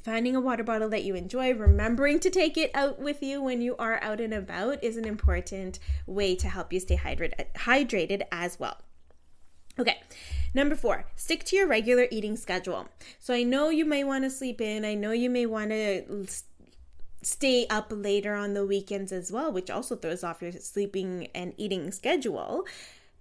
finding 0.07 0.37
a 0.37 0.41
water 0.41 0.63
bottle 0.63 0.89
that 0.89 1.03
you 1.03 1.17
enjoy, 1.17 1.53
remembering 1.53 2.21
to 2.21 2.31
take 2.31 2.57
it 2.57 2.71
out 2.75 2.97
with 3.01 3.25
you 3.25 3.43
when 3.43 3.61
you 3.61 3.75
are 3.77 3.99
out 4.01 4.21
and 4.21 4.33
about 4.33 4.83
is 4.85 4.97
an 4.97 5.05
important 5.05 5.81
way 6.07 6.37
to 6.37 6.49
help 6.49 6.73
you 6.73 6.79
stay 6.79 6.97
hydrated, 6.97 7.45
hydrated 7.57 8.23
as 8.31 8.57
well. 8.61 8.79
Okay, 9.81 10.01
number 10.55 10.77
four, 10.77 11.07
stick 11.17 11.43
to 11.43 11.57
your 11.57 11.67
regular 11.67 12.07
eating 12.13 12.37
schedule. 12.37 12.87
So 13.19 13.35
I 13.35 13.43
know 13.43 13.69
you 13.69 13.85
may 13.85 14.05
want 14.05 14.23
to 14.23 14.31
sleep 14.31 14.61
in, 14.61 14.85
I 14.85 14.95
know 14.95 15.11
you 15.11 15.29
may 15.29 15.45
want 15.45 15.71
to 15.71 16.25
stay 17.23 17.67
up 17.67 17.89
later 17.91 18.37
on 18.37 18.55
the 18.55 18.65
weekends 18.65 19.11
as 19.11 19.33
well, 19.33 19.51
which 19.51 19.71
also 19.71 19.97
throws 19.97 20.23
off 20.23 20.41
your 20.41 20.53
sleeping 20.53 21.27
and 21.35 21.53
eating 21.57 21.91
schedule 21.91 22.65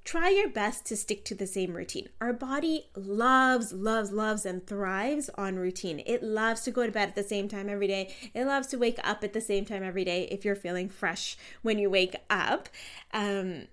try 0.06 0.30
your 0.30 0.48
best 0.48 0.86
to 0.86 0.96
stick 0.96 1.26
to 1.26 1.36
the 1.36 1.48
same 1.48 1.74
routine. 1.74 2.08
Our 2.22 2.32
body 2.32 2.86
loves, 2.96 3.74
loves, 3.74 4.12
loves, 4.12 4.46
and 4.46 4.65
thrives 4.65 5.30
on 5.36 5.56
routine. 5.56 6.02
It 6.06 6.24
loves 6.24 6.62
to 6.62 6.72
go 6.72 6.86
to 6.86 6.91
bed 6.91 7.10
at 7.10 7.15
the 7.15 7.24
same 7.24 7.48
time 7.48 7.68
every 7.68 7.88
day. 7.88 8.13
It 8.34 8.46
loves 8.46 8.68
to 8.68 8.78
wake 8.78 9.00
up 9.04 9.24
at 9.24 9.34
the 9.34 9.41
same 9.41 9.65
time 9.65 9.84
every 9.84 10.06
day 10.06 10.28
if 10.32 10.46
you're 10.46 10.56
feeling 10.56 10.89
fresh 10.89 11.36
when 11.63 11.80
you 11.80 11.89
wake 11.89 12.15
up. 12.30 12.70
Um, 13.13 13.63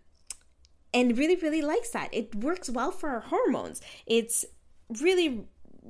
and 0.95 1.17
really, 1.17 1.37
really 1.37 1.63
likes 1.63 1.91
that. 1.91 2.09
It 2.13 2.35
works 2.35 2.71
well 2.71 2.91
for 2.91 3.11
our 3.11 3.21
hormones. 3.21 3.83
It's 4.07 4.47
really 5.01 5.47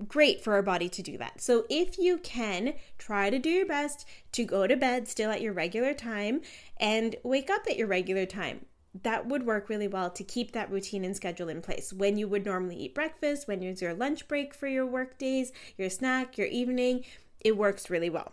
great 0.09 0.43
for 0.43 0.55
our 0.55 0.63
body 0.63 0.89
to 0.89 1.03
do 1.03 1.19
that. 1.19 1.41
So 1.41 1.67
if 1.69 1.99
you 1.99 2.19
can, 2.19 2.75
try 2.99 3.31
to 3.31 3.39
do 3.39 3.51
your 3.51 3.67
best 3.67 4.07
to 4.33 4.45
go 4.45 4.67
to 4.67 4.77
bed 4.77 5.07
still 5.07 5.31
at 5.31 5.41
your 5.41 5.53
regular 5.53 5.95
time 5.95 6.41
and 6.79 7.15
wake 7.23 7.51
up 7.51 7.63
at 7.69 7.77
your 7.77 7.87
regular 7.87 8.27
time 8.27 8.67
that 9.01 9.27
would 9.27 9.47
work 9.47 9.69
really 9.69 9.89
well 9.89 10.11
to 10.11 10.23
keep 10.25 10.53
that 10.53 10.71
routine 10.71 11.05
and 11.05 11.17
schedule 11.17 11.49
in 11.49 11.63
place. 11.63 11.93
When 11.93 12.19
you 12.19 12.29
would 12.29 12.45
normally 12.45 12.77
eat 12.77 12.95
breakfast, 12.95 13.49
when 13.49 13.63
it's 13.63 13.81
your 13.81 13.95
lunch 13.95 14.29
break 14.29 14.55
for 14.55 14.67
your 14.67 14.87
work 14.87 15.19
days, 15.19 15.53
your 15.79 15.89
snack, 15.89 16.37
your 16.37 16.49
evening, 16.49 17.05
it 17.41 17.57
works 17.57 17.89
really 17.89 18.11
well. 18.11 18.33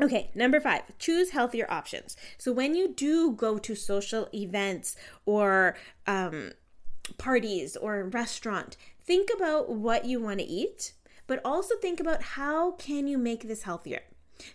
Okay, 0.00 0.30
number 0.34 0.60
five, 0.60 0.82
choose 0.98 1.30
healthier 1.30 1.66
options. 1.70 2.16
So 2.36 2.52
when 2.52 2.74
you 2.74 2.92
do 2.92 3.32
go 3.32 3.56
to 3.58 3.74
social 3.74 4.28
events 4.34 4.96
or 5.24 5.76
um, 6.06 6.52
parties 7.16 7.76
or 7.76 8.04
restaurant, 8.04 8.76
think 9.04 9.30
about 9.34 9.70
what 9.70 10.04
you 10.04 10.20
want 10.20 10.40
to 10.40 10.44
eat, 10.44 10.92
but 11.26 11.40
also 11.44 11.76
think 11.76 12.00
about 12.00 12.22
how 12.22 12.72
can 12.72 13.06
you 13.06 13.16
make 13.16 13.48
this 13.48 13.62
healthier. 13.62 14.02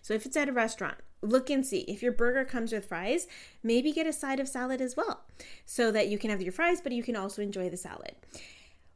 So 0.01 0.13
if 0.13 0.27
it's 0.27 0.37
at 0.37 0.49
a 0.49 0.53
restaurant, 0.53 0.97
look 1.21 1.49
and 1.49 1.65
see. 1.65 1.81
If 1.81 2.01
your 2.01 2.11
burger 2.11 2.45
comes 2.45 2.71
with 2.71 2.85
fries, 2.85 3.27
maybe 3.63 3.91
get 3.91 4.07
a 4.07 4.13
side 4.13 4.39
of 4.39 4.47
salad 4.47 4.81
as 4.81 4.95
well 4.95 5.21
so 5.65 5.91
that 5.91 6.07
you 6.07 6.17
can 6.17 6.29
have 6.29 6.41
your 6.41 6.51
fries, 6.51 6.81
but 6.81 6.91
you 6.91 7.03
can 7.03 7.15
also 7.15 7.41
enjoy 7.41 7.69
the 7.69 7.77
salad. 7.77 8.15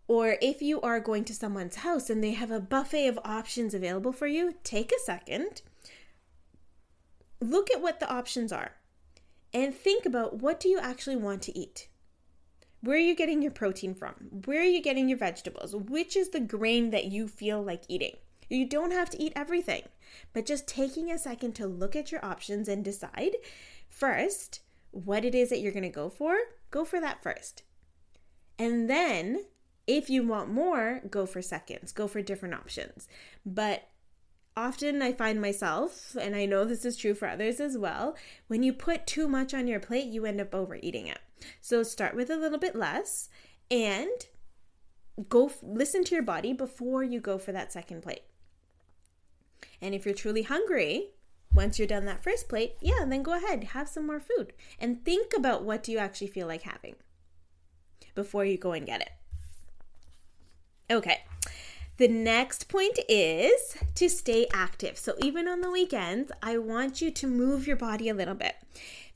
Or 0.08 0.38
if 0.42 0.62
you 0.62 0.82
are 0.82 1.00
going 1.00 1.24
to 1.26 1.34
someone's 1.34 1.78
house 1.78 2.10
and 2.10 2.24
they 2.24 2.32
have 2.32 2.52
a 2.52 2.60
buffet 2.60 3.08
of 3.08 3.20
options 3.24 3.74
available 3.74 4.12
for 4.12 4.28
you, 4.28 4.56
take 4.64 4.92
a 4.92 5.04
second, 5.04 5.62
look 7.42 7.72
at 7.72 7.82
what 7.82 8.00
the 8.00 8.12
options 8.12 8.52
are, 8.52 8.74
and 9.54 9.74
think 9.74 10.06
about 10.06 10.42
what 10.42 10.60
do 10.60 10.70
you 10.70 10.80
actually 10.80 11.16
want 11.16 11.42
to 11.44 11.58
eat? 11.58 11.88
Where 12.82 12.98
are 12.98 13.00
you 13.00 13.16
getting 13.16 13.42
your 13.42 13.52
protein 13.52 13.96
from? 13.96 14.14
Where 14.46 14.62
are 14.62 14.64
you 14.64 14.82
getting 14.82 15.10
your 15.10 15.18
vegetables? 15.18 15.76
Which 15.76 16.16
is 16.16 16.30
the 16.30 16.40
grain 16.40 16.92
that 16.92 17.06
you 17.06 17.28
feel 17.28 17.64
like 17.64 17.82
eating? 17.88 18.18
You 18.48 18.68
don't 18.68 18.92
have 18.92 19.10
to 19.10 19.22
eat 19.22 19.34
everything, 19.36 19.82
but 20.34 20.45
just 20.45 20.67
taking 20.67 21.12
a 21.12 21.17
second 21.17 21.54
to 21.54 21.67
look 21.67 21.95
at 21.95 22.12
your 22.12 22.23
options 22.23 22.67
and 22.67 22.84
decide 22.84 23.36
first 23.88 24.62
what 24.91 25.25
it 25.25 25.36
is 25.36 25.49
that 25.49 25.60
you're 25.60 25.71
going 25.71 25.84
to 25.84 25.89
go 25.89 26.10
for, 26.10 26.38
go 26.71 26.86
for 26.86 26.99
that 27.01 27.21
first. 27.21 27.63
And 28.58 28.89
then 28.89 29.45
if 29.88 30.10
you 30.10 30.25
want 30.25 30.49
more, 30.49 31.01
go 31.10 31.25
for 31.25 31.41
seconds, 31.41 31.91
go 31.91 32.08
for 32.08 32.21
different 32.21 32.56
options. 32.56 33.08
But 33.45 33.89
often 34.58 35.01
I 35.01 35.12
find 35.12 35.41
myself, 35.41 36.15
and 36.19 36.36
I 36.36 36.45
know 36.45 36.63
this 36.63 36.86
is 36.86 36.97
true 36.97 37.13
for 37.13 37.28
others 37.28 37.60
as 37.60 37.78
well, 37.78 38.15
when 38.47 38.63
you 38.63 38.73
put 38.73 39.06
too 39.06 39.28
much 39.28 39.54
on 39.54 39.67
your 39.67 39.80
plate, 39.80 40.08
you 40.08 40.25
end 40.25 40.41
up 40.41 40.56
overeating 40.56 41.08
it. 41.08 41.19
So 41.62 41.84
start 41.84 42.15
with 42.15 42.30
a 42.30 42.38
little 42.38 42.58
bit 42.58 42.75
less 42.75 43.30
and 43.69 44.10
go 45.30 45.51
listen 45.62 46.04
to 46.06 46.15
your 46.15 46.23
body 46.23 46.54
before 46.54 47.04
you 47.04 47.19
go 47.19 47.38
for 47.38 47.51
that 47.51 47.73
second 47.73 48.01
plate. 48.01 48.23
And 49.86 49.93
if 49.93 50.04
you're 50.04 50.15
truly 50.15 50.41
hungry, 50.41 51.12
once 51.54 51.78
you're 51.78 51.88
done 51.88 52.06
that 52.06 52.24
first 52.24 52.50
plate, 52.50 52.74
yeah, 52.82 53.06
then 53.06 53.21
go 53.21 53.34
ahead, 53.34 53.65
have 53.65 53.88
some 53.88 54.08
more 54.08 54.19
food 54.19 54.52
and 54.80 55.06
think 55.06 55.32
about 55.38 55.63
what 55.63 55.84
do 55.84 55.91
you 55.91 56.00
actually 56.00 56.26
feel 56.26 56.48
like 56.48 56.63
having 56.63 56.95
before 58.15 58.45
you 58.45 58.58
go 58.58 58.71
and 58.71 58.88
get 58.88 59.02
it. 59.02 59.12
Okay. 60.89 61.19
The 61.98 62.08
next 62.08 62.67
point 62.67 62.98
is 63.08 63.78
to 63.93 64.10
stay 64.10 64.48
active. 64.52 64.98
So, 64.98 65.13
even 65.19 65.48
on 65.48 65.62
the 65.62 65.69
weekends, 65.69 66.32
I 66.41 66.58
want 66.58 67.00
you 67.00 67.12
to 67.12 67.28
move 67.28 67.67
your 67.67 67.78
body 67.78 68.10
a 68.10 68.15
little 68.15 68.34
bit. 68.34 68.56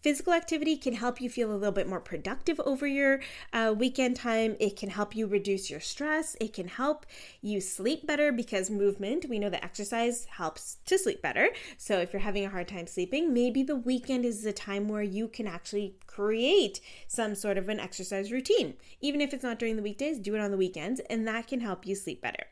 Physical 0.01 0.33
activity 0.33 0.77
can 0.77 0.93
help 0.93 1.19
you 1.19 1.29
feel 1.29 1.51
a 1.51 1.57
little 1.57 1.73
bit 1.73 1.88
more 1.88 1.99
productive 1.99 2.59
over 2.62 2.88
your 2.88 3.19
uh, 3.51 3.73
weekend 3.77 4.15
time. 4.15 4.55
It 4.59 4.77
can 4.77 4.89
help 4.89 5.13
you 5.15 5.27
reduce 5.27 5.69
your 5.69 5.81
stress. 5.81 6.38
It 6.39 6.53
can 6.53 6.69
help 6.69 7.05
you 7.41 7.59
sleep 7.59 8.07
better 8.07 8.31
because 8.31 8.69
movement, 8.69 9.25
we 9.27 9.39
know 9.39 9.49
that 9.49 9.63
exercise 9.63 10.25
helps 10.25 10.77
to 10.85 10.97
sleep 10.97 11.21
better. 11.21 11.49
So 11.77 11.99
if 11.99 12.13
you're 12.13 12.21
having 12.21 12.45
a 12.45 12.49
hard 12.49 12.69
time 12.69 12.88
sleeping, 12.88 13.33
maybe 13.33 13.62
the 13.62 13.75
weekend 13.75 14.23
is 14.23 14.43
the 14.43 14.53
time 14.53 14.88
where 14.88 15.03
you 15.03 15.27
can 15.27 15.47
actually 15.47 15.95
create 16.07 16.79
some 17.07 17.35
sort 17.35 17.57
of 17.57 17.67
an 17.67 17.79
exercise 17.79 18.31
routine. 18.31 18.75
Even 19.01 19.19
if 19.19 19.33
it's 19.33 19.43
not 19.43 19.59
during 19.59 19.75
the 19.75 19.83
weekdays, 19.83 20.17
do 20.19 20.33
it 20.35 20.41
on 20.41 20.51
the 20.51 20.57
weekends, 20.57 21.01
and 21.09 21.27
that 21.27 21.47
can 21.47 21.59
help 21.59 21.85
you 21.85 21.95
sleep 21.95 22.21
better. 22.21 22.45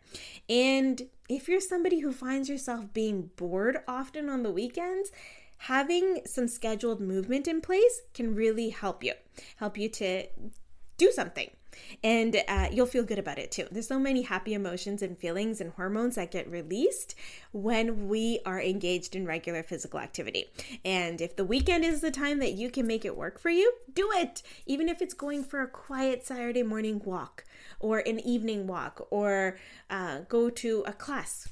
And 0.49 1.03
if 1.29 1.47
you're 1.47 1.59
somebody 1.59 1.99
who 1.99 2.11
finds 2.11 2.47
yourself 2.49 2.93
being 2.93 3.31
bored 3.35 3.79
often 3.87 4.29
on 4.29 4.43
the 4.43 4.51
weekends, 4.51 5.11
having 5.57 6.21
some 6.25 6.47
scheduled 6.47 7.01
movement 7.01 7.47
in 7.47 7.61
place 7.61 8.01
can 8.13 8.35
really 8.35 8.69
help 8.69 9.03
you, 9.03 9.13
help 9.57 9.77
you 9.77 9.89
to 9.89 10.27
do 10.97 11.11
something. 11.11 11.49
And 12.03 12.41
uh, 12.47 12.67
you'll 12.71 12.87
feel 12.87 13.03
good 13.03 13.19
about 13.19 13.37
it 13.37 13.51
too. 13.51 13.67
There's 13.71 13.87
so 13.87 13.99
many 13.99 14.23
happy 14.23 14.53
emotions 14.53 15.01
and 15.01 15.17
feelings 15.17 15.61
and 15.61 15.71
hormones 15.73 16.15
that 16.15 16.31
get 16.31 16.49
released 16.49 17.15
when 17.51 18.07
we 18.07 18.39
are 18.45 18.59
engaged 18.59 19.15
in 19.15 19.25
regular 19.25 19.61
physical 19.61 19.99
activity. 19.99 20.45
And 20.83 21.21
if 21.21 21.35
the 21.35 21.45
weekend 21.45 21.85
is 21.85 22.01
the 22.01 22.11
time 22.11 22.39
that 22.39 22.53
you 22.53 22.71
can 22.71 22.87
make 22.87 23.05
it 23.05 23.15
work 23.15 23.39
for 23.39 23.49
you, 23.49 23.71
do 23.93 24.09
it. 24.13 24.41
Even 24.65 24.89
if 24.89 25.01
it's 25.01 25.13
going 25.13 25.43
for 25.43 25.61
a 25.61 25.67
quiet 25.67 26.25
Saturday 26.25 26.63
morning 26.63 27.01
walk 27.05 27.43
or 27.79 27.99
an 27.99 28.19
evening 28.21 28.65
walk 28.65 29.05
or 29.11 29.57
uh, 29.89 30.21
go 30.27 30.49
to 30.49 30.83
a 30.87 30.93
class 30.93 31.47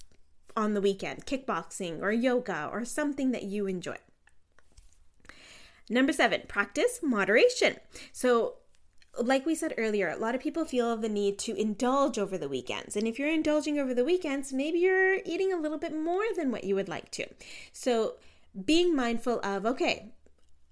on 0.56 0.74
the 0.74 0.82
weekend, 0.82 1.26
kickboxing 1.26 2.02
or 2.02 2.12
yoga 2.12 2.70
or 2.72 2.86
something 2.86 3.32
that 3.32 3.44
you 3.44 3.68
enjoy. 3.68 3.98
Number 5.90 6.14
seven, 6.14 6.44
practice 6.48 7.00
moderation. 7.04 7.76
So, 8.12 8.56
like 9.22 9.46
we 9.46 9.56
said 9.56 9.74
earlier, 9.78 10.10
a 10.10 10.18
lot 10.18 10.36
of 10.36 10.42
people 10.42 10.66
feel 10.66 10.98
the 10.98 11.08
need 11.08 11.38
to 11.40 11.56
indulge 11.56 12.18
over 12.18 12.38
the 12.38 12.50
weekends. 12.50 12.96
And 12.96 13.08
if 13.08 13.18
you're 13.18 13.30
indulging 13.30 13.80
over 13.80 13.94
the 13.94 14.04
weekends, 14.04 14.52
maybe 14.52 14.80
you're 14.80 15.20
eating 15.26 15.54
a 15.54 15.58
little 15.58 15.78
bit 15.78 15.96
more 15.96 16.24
than 16.36 16.52
what 16.52 16.64
you 16.64 16.76
would 16.76 16.90
like 16.90 17.12
to. 17.12 17.28
So, 17.72 18.16
being 18.66 18.96
mindful 18.96 19.40
of, 19.44 19.66
okay, 19.66 20.12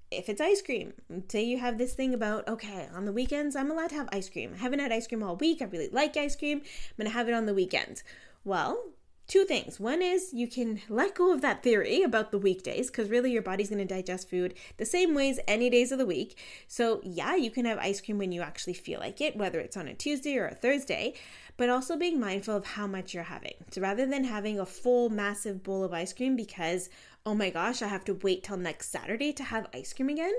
if 0.09 0.29
it's 0.29 0.41
ice 0.41 0.61
cream, 0.61 0.93
say 1.27 1.43
you 1.43 1.57
have 1.59 1.77
this 1.77 1.93
thing 1.93 2.13
about, 2.13 2.47
okay, 2.47 2.87
on 2.93 3.05
the 3.05 3.11
weekends, 3.11 3.55
I'm 3.55 3.71
allowed 3.71 3.89
to 3.89 3.95
have 3.95 4.09
ice 4.11 4.29
cream. 4.29 4.53
I 4.55 4.61
haven't 4.61 4.79
had 4.79 4.91
ice 4.91 5.07
cream 5.07 5.23
all 5.23 5.35
week. 5.35 5.61
I 5.61 5.65
really 5.65 5.89
like 5.89 6.17
ice 6.17 6.35
cream. 6.35 6.59
I'm 6.59 6.97
going 6.97 7.09
to 7.09 7.17
have 7.17 7.27
it 7.27 7.33
on 7.33 7.45
the 7.45 7.53
weekends. 7.53 8.03
Well, 8.43 8.93
two 9.33 9.45
things. 9.45 9.79
One 9.79 10.03
is 10.03 10.31
you 10.31 10.47
can 10.47 10.79
let 10.89 11.15
go 11.15 11.33
of 11.33 11.41
that 11.41 11.63
theory 11.63 12.03
about 12.03 12.29
the 12.29 12.37
weekdays 12.37 12.91
because 12.91 13.09
really 13.09 13.31
your 13.31 13.41
body's 13.41 13.69
going 13.69 13.79
to 13.79 13.95
digest 13.95 14.29
food 14.29 14.53
the 14.77 14.85
same 14.85 15.15
ways 15.15 15.39
any 15.47 15.71
days 15.71 15.91
of 15.91 15.97
the 15.97 16.05
week. 16.05 16.37
So, 16.67 17.01
yeah, 17.03 17.35
you 17.35 17.49
can 17.49 17.65
have 17.65 17.79
ice 17.79 17.99
cream 17.99 18.19
when 18.19 18.31
you 18.31 18.43
actually 18.43 18.75
feel 18.75 18.99
like 18.99 19.21
it, 19.21 19.35
whether 19.35 19.59
it's 19.59 19.75
on 19.75 19.87
a 19.87 19.95
Tuesday 19.95 20.37
or 20.37 20.45
a 20.45 20.53
Thursday, 20.53 21.15
but 21.57 21.67
also 21.67 21.97
being 21.97 22.19
mindful 22.19 22.55
of 22.55 22.63
how 22.63 22.85
much 22.85 23.15
you're 23.15 23.23
having. 23.23 23.55
So, 23.71 23.81
rather 23.81 24.05
than 24.05 24.23
having 24.23 24.59
a 24.59 24.67
full, 24.67 25.09
massive 25.09 25.63
bowl 25.63 25.83
of 25.83 25.93
ice 25.93 26.13
cream 26.13 26.35
because, 26.35 26.91
oh 27.25 27.33
my 27.33 27.49
gosh, 27.49 27.81
I 27.81 27.87
have 27.87 28.05
to 28.05 28.13
wait 28.13 28.43
till 28.43 28.57
next 28.57 28.91
Saturday 28.91 29.33
to 29.33 29.43
have 29.43 29.65
ice 29.73 29.93
cream 29.93 30.09
again, 30.09 30.33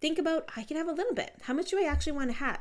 think 0.00 0.18
about 0.18 0.50
I 0.56 0.64
can 0.64 0.76
have 0.76 0.88
a 0.88 0.92
little 0.92 1.14
bit. 1.14 1.34
How 1.42 1.54
much 1.54 1.70
do 1.70 1.78
I 1.78 1.86
actually 1.86 2.14
want 2.14 2.30
to 2.30 2.36
have? 2.38 2.58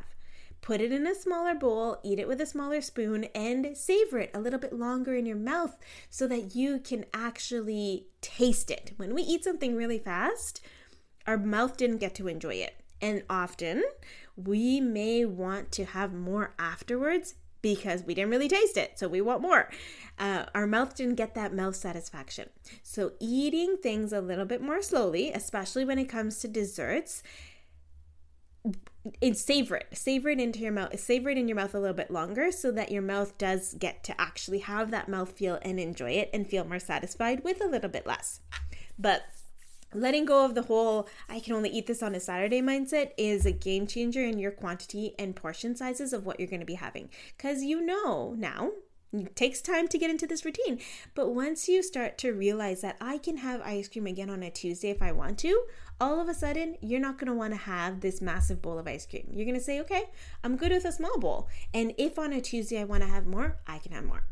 Put 0.61 0.81
it 0.81 0.91
in 0.91 1.07
a 1.07 1.15
smaller 1.15 1.55
bowl, 1.55 1.99
eat 2.03 2.19
it 2.19 2.27
with 2.27 2.41
a 2.41 2.45
smaller 2.45 2.81
spoon, 2.81 3.25
and 3.35 3.75
savor 3.77 4.19
it 4.19 4.31
a 4.33 4.39
little 4.39 4.59
bit 4.59 4.73
longer 4.73 5.15
in 5.15 5.25
your 5.25 5.37
mouth 5.37 5.77
so 6.09 6.27
that 6.27 6.55
you 6.55 6.79
can 6.79 7.05
actually 7.13 8.07
taste 8.21 8.69
it. 8.69 8.93
When 8.97 9.13
we 9.13 9.21
eat 9.21 9.43
something 9.43 9.75
really 9.75 9.99
fast, 9.99 10.61
our 11.25 11.37
mouth 11.37 11.77
didn't 11.77 11.97
get 11.97 12.15
to 12.15 12.27
enjoy 12.27 12.55
it. 12.55 12.75
And 13.01 13.23
often 13.29 13.83
we 14.35 14.81
may 14.81 15.25
want 15.25 15.71
to 15.73 15.85
have 15.85 16.13
more 16.13 16.53
afterwards 16.59 17.35
because 17.61 18.03
we 18.03 18.13
didn't 18.13 18.31
really 18.31 18.47
taste 18.47 18.77
it, 18.77 18.97
so 18.97 19.07
we 19.07 19.21
want 19.21 19.41
more. 19.41 19.69
Uh, 20.17 20.45
our 20.55 20.65
mouth 20.65 20.95
didn't 20.95 21.15
get 21.15 21.35
that 21.35 21.53
mouth 21.53 21.75
satisfaction. 21.75 22.49
So, 22.83 23.13
eating 23.19 23.77
things 23.77 24.13
a 24.13 24.21
little 24.21 24.45
bit 24.45 24.61
more 24.61 24.81
slowly, 24.81 25.31
especially 25.31 25.85
when 25.85 25.99
it 25.99 26.05
comes 26.05 26.39
to 26.39 26.47
desserts, 26.47 27.21
savor 29.34 29.77
it 29.77 29.88
savor 29.93 30.29
it 30.29 30.39
into 30.39 30.60
your 30.60 30.71
mouth 30.71 30.99
savor 30.99 31.29
it 31.29 31.38
in 31.38 31.47
your 31.47 31.55
mouth 31.55 31.73
a 31.73 31.79
little 31.79 31.95
bit 31.95 32.12
longer 32.12 32.51
so 32.51 32.71
that 32.71 32.91
your 32.91 33.01
mouth 33.01 33.38
does 33.38 33.73
get 33.75 34.03
to 34.03 34.19
actually 34.19 34.60
have 34.60 34.91
that 34.91 35.08
mouth 35.08 35.32
feel 35.32 35.58
and 35.62 35.79
enjoy 35.79 36.12
it 36.12 36.29
and 36.34 36.47
feel 36.47 36.65
more 36.65 36.79
satisfied 36.79 37.43
with 37.43 37.62
a 37.62 37.67
little 37.67 37.89
bit 37.89 38.05
less. 38.05 38.41
But 38.97 39.23
letting 39.93 40.25
go 40.25 40.45
of 40.45 40.53
the 40.53 40.62
whole 40.63 41.10
i 41.29 41.39
can 41.39 41.53
only 41.53 41.69
eat 41.69 41.88
this 41.88 42.03
on 42.03 42.13
a 42.13 42.19
saturday 42.19 42.62
mindset 42.62 43.10
is 43.17 43.43
a 43.47 43.51
game 43.51 43.88
changer 43.88 44.23
in 44.23 44.38
your 44.38 44.51
quantity 44.51 45.15
and 45.17 45.36
portion 45.36 45.75
sizes 45.75 46.13
of 46.13 46.27
what 46.27 46.39
you're 46.39 46.49
going 46.49 46.60
to 46.60 46.65
be 46.65 46.75
having. 46.75 47.10
Because 47.36 47.63
you 47.63 47.82
know 47.84 48.36
now 48.38 48.71
it 49.11 49.35
takes 49.35 49.61
time 49.61 49.87
to 49.87 49.97
get 49.97 50.09
into 50.09 50.27
this 50.27 50.45
routine. 50.45 50.79
But 51.15 51.33
once 51.33 51.67
you 51.67 51.81
start 51.81 52.17
to 52.19 52.31
realize 52.31 52.81
that 52.81 52.97
I 53.01 53.17
can 53.17 53.37
have 53.37 53.61
ice 53.61 53.87
cream 53.87 54.07
again 54.07 54.29
on 54.29 54.43
a 54.43 54.51
Tuesday 54.51 54.89
if 54.89 55.01
I 55.01 55.11
want 55.11 55.39
to, 55.39 55.63
all 55.99 56.19
of 56.19 56.29
a 56.29 56.33
sudden 56.33 56.77
you're 56.81 56.99
not 56.99 57.17
going 57.17 57.27
to 57.27 57.33
want 57.33 57.53
to 57.53 57.59
have 57.59 58.01
this 58.01 58.21
massive 58.21 58.61
bowl 58.61 58.77
of 58.77 58.87
ice 58.87 59.05
cream. 59.05 59.27
You're 59.31 59.45
going 59.45 59.57
to 59.57 59.63
say, 59.63 59.79
okay, 59.81 60.03
I'm 60.43 60.57
good 60.57 60.71
with 60.71 60.85
a 60.85 60.91
small 60.91 61.17
bowl. 61.19 61.49
And 61.73 61.93
if 61.97 62.19
on 62.19 62.33
a 62.33 62.41
Tuesday 62.41 62.79
I 62.79 62.83
want 62.83 63.03
to 63.03 63.09
have 63.09 63.25
more, 63.25 63.57
I 63.67 63.79
can 63.79 63.91
have 63.93 64.05
more. 64.05 64.23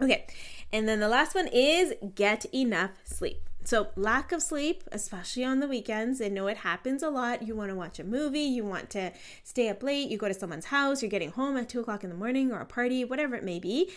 Okay, 0.00 0.26
and 0.72 0.88
then 0.88 0.98
the 0.98 1.08
last 1.08 1.34
one 1.34 1.46
is 1.46 1.94
get 2.16 2.44
enough 2.52 2.90
sleep. 3.04 3.48
So, 3.64 3.88
lack 3.94 4.32
of 4.32 4.42
sleep, 4.42 4.82
especially 4.90 5.44
on 5.44 5.60
the 5.60 5.68
weekends, 5.68 6.20
I 6.20 6.28
know 6.28 6.48
it 6.48 6.58
happens 6.58 7.02
a 7.02 7.10
lot. 7.10 7.42
You 7.42 7.54
want 7.54 7.70
to 7.70 7.76
watch 7.76 7.98
a 7.98 8.04
movie, 8.04 8.40
you 8.40 8.64
want 8.64 8.90
to 8.90 9.12
stay 9.44 9.68
up 9.68 9.82
late, 9.82 10.10
you 10.10 10.18
go 10.18 10.28
to 10.28 10.34
someone's 10.34 10.66
house, 10.66 11.00
you're 11.00 11.10
getting 11.10 11.30
home 11.30 11.56
at 11.56 11.68
two 11.68 11.80
o'clock 11.80 12.02
in 12.02 12.10
the 12.10 12.16
morning 12.16 12.50
or 12.50 12.60
a 12.60 12.66
party, 12.66 13.04
whatever 13.04 13.36
it 13.36 13.44
may 13.44 13.60
be. 13.60 13.90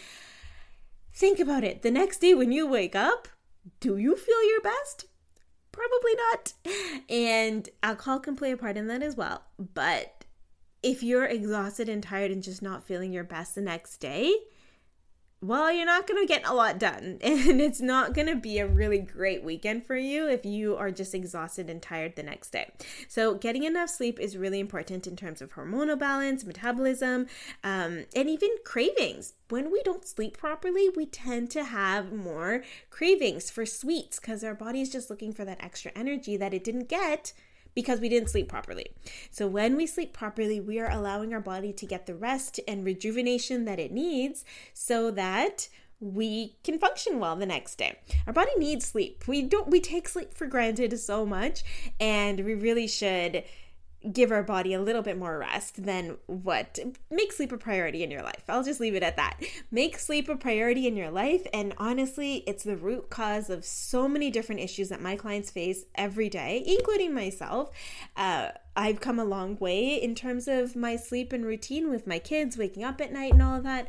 Think 1.13 1.39
about 1.39 1.63
it. 1.63 1.81
The 1.81 1.91
next 1.91 2.19
day 2.19 2.35
when 2.35 2.51
you 2.51 2.67
wake 2.67 2.95
up, 2.95 3.27
do 3.79 3.97
you 3.97 4.15
feel 4.15 4.49
your 4.49 4.61
best? 4.61 5.05
Probably 5.71 6.13
not. 6.15 6.53
And 7.09 7.69
alcohol 7.83 8.19
can 8.19 8.35
play 8.35 8.51
a 8.51 8.57
part 8.57 8.77
in 8.77 8.87
that 8.87 9.01
as 9.01 9.15
well. 9.15 9.43
But 9.57 10.25
if 10.83 11.01
you're 11.01 11.25
exhausted 11.25 11.89
and 11.89 12.03
tired 12.03 12.31
and 12.31 12.43
just 12.43 12.61
not 12.61 12.83
feeling 12.83 13.11
your 13.11 13.23
best 13.23 13.55
the 13.55 13.61
next 13.61 13.97
day, 13.97 14.33
well, 15.47 15.71
you're 15.71 15.85
not 15.85 16.07
going 16.07 16.25
to 16.25 16.27
get 16.27 16.47
a 16.47 16.53
lot 16.53 16.79
done. 16.79 17.19
And 17.45 17.61
it's 17.61 17.81
not 17.81 18.13
going 18.13 18.27
to 18.27 18.35
be 18.35 18.59
a 18.59 18.67
really 18.67 18.97
great 18.97 19.43
weekend 19.43 19.85
for 19.85 19.95
you 19.95 20.27
if 20.27 20.45
you 20.45 20.75
are 20.75 20.89
just 20.89 21.13
exhausted 21.13 21.69
and 21.69 21.81
tired 21.81 22.15
the 22.15 22.23
next 22.23 22.51
day. 22.51 22.71
So, 23.07 23.35
getting 23.35 23.63
enough 23.63 23.89
sleep 23.89 24.19
is 24.19 24.37
really 24.37 24.59
important 24.59 25.05
in 25.05 25.15
terms 25.15 25.41
of 25.41 25.53
hormonal 25.53 25.99
balance, 25.99 26.43
metabolism, 26.45 27.27
um, 27.63 28.05
and 28.15 28.29
even 28.29 28.49
cravings. 28.63 29.33
When 29.49 29.71
we 29.71 29.83
don't 29.83 30.07
sleep 30.07 30.37
properly, 30.37 30.89
we 30.89 31.05
tend 31.05 31.51
to 31.51 31.63
have 31.63 32.11
more 32.11 32.63
cravings 32.89 33.49
for 33.49 33.65
sweets 33.65 34.19
because 34.19 34.43
our 34.43 34.55
body 34.55 34.81
is 34.81 34.89
just 34.89 35.09
looking 35.09 35.33
for 35.33 35.45
that 35.45 35.63
extra 35.63 35.91
energy 35.95 36.37
that 36.37 36.53
it 36.53 36.63
didn't 36.63 36.89
get 36.89 37.33
because 37.75 37.99
we 37.99 38.09
didn't 38.09 38.29
sleep 38.29 38.47
properly. 38.47 38.87
So, 39.29 39.47
when 39.47 39.75
we 39.75 39.85
sleep 39.85 40.13
properly, 40.13 40.59
we 40.59 40.79
are 40.79 40.89
allowing 40.89 41.33
our 41.33 41.41
body 41.41 41.73
to 41.73 41.85
get 41.85 42.05
the 42.05 42.15
rest 42.15 42.59
and 42.67 42.85
rejuvenation 42.85 43.65
that 43.65 43.79
it 43.79 43.91
needs 43.91 44.43
so 44.73 45.11
that 45.11 45.67
we 45.99 46.55
can 46.63 46.77
function 46.77 47.19
well 47.19 47.35
the 47.35 47.45
next 47.45 47.75
day. 47.75 47.97
Our 48.27 48.33
body 48.33 48.51
needs 48.57 48.85
sleep. 48.85 49.27
We 49.27 49.41
don't 49.43 49.69
we 49.69 49.79
take 49.79 50.07
sleep 50.07 50.33
for 50.33 50.45
granted 50.47 50.97
so 50.99 51.25
much 51.25 51.63
and 51.99 52.39
we 52.41 52.53
really 52.53 52.87
should 52.87 53.43
give 54.11 54.31
our 54.31 54.43
body 54.43 54.73
a 54.73 54.81
little 54.81 55.01
bit 55.01 55.17
more 55.17 55.37
rest 55.37 55.83
than 55.85 56.17
what 56.27 56.79
make 57.09 57.31
sleep 57.31 57.51
a 57.51 57.57
priority 57.57 58.03
in 58.03 58.11
your 58.11 58.21
life. 58.21 58.43
I'll 58.47 58.63
just 58.63 58.79
leave 58.79 58.95
it 58.95 59.03
at 59.03 59.15
that. 59.17 59.39
Make 59.71 59.97
sleep 59.97 60.29
a 60.29 60.35
priority 60.35 60.87
in 60.87 60.95
your 60.95 61.11
life 61.11 61.45
and 61.53 61.73
honestly, 61.77 62.43
it's 62.47 62.63
the 62.63 62.77
root 62.77 63.09
cause 63.09 63.49
of 63.49 63.65
so 63.65 64.07
many 64.07 64.29
different 64.29 64.61
issues 64.61 64.89
that 64.89 65.01
my 65.01 65.15
clients 65.15 65.51
face 65.51 65.85
every 65.95 66.29
day, 66.29 66.63
including 66.65 67.13
myself. 67.13 67.71
Uh, 68.15 68.49
I've 68.75 68.99
come 68.99 69.19
a 69.19 69.25
long 69.25 69.57
way 69.57 69.95
in 69.95 70.15
terms 70.15 70.47
of 70.47 70.75
my 70.75 70.95
sleep 70.95 71.33
and 71.33 71.45
routine 71.45 71.89
with 71.89 72.07
my 72.07 72.19
kids 72.19 72.57
waking 72.57 72.83
up 72.83 73.01
at 73.01 73.11
night 73.13 73.33
and 73.33 73.41
all 73.41 73.55
of 73.55 73.63
that. 73.63 73.87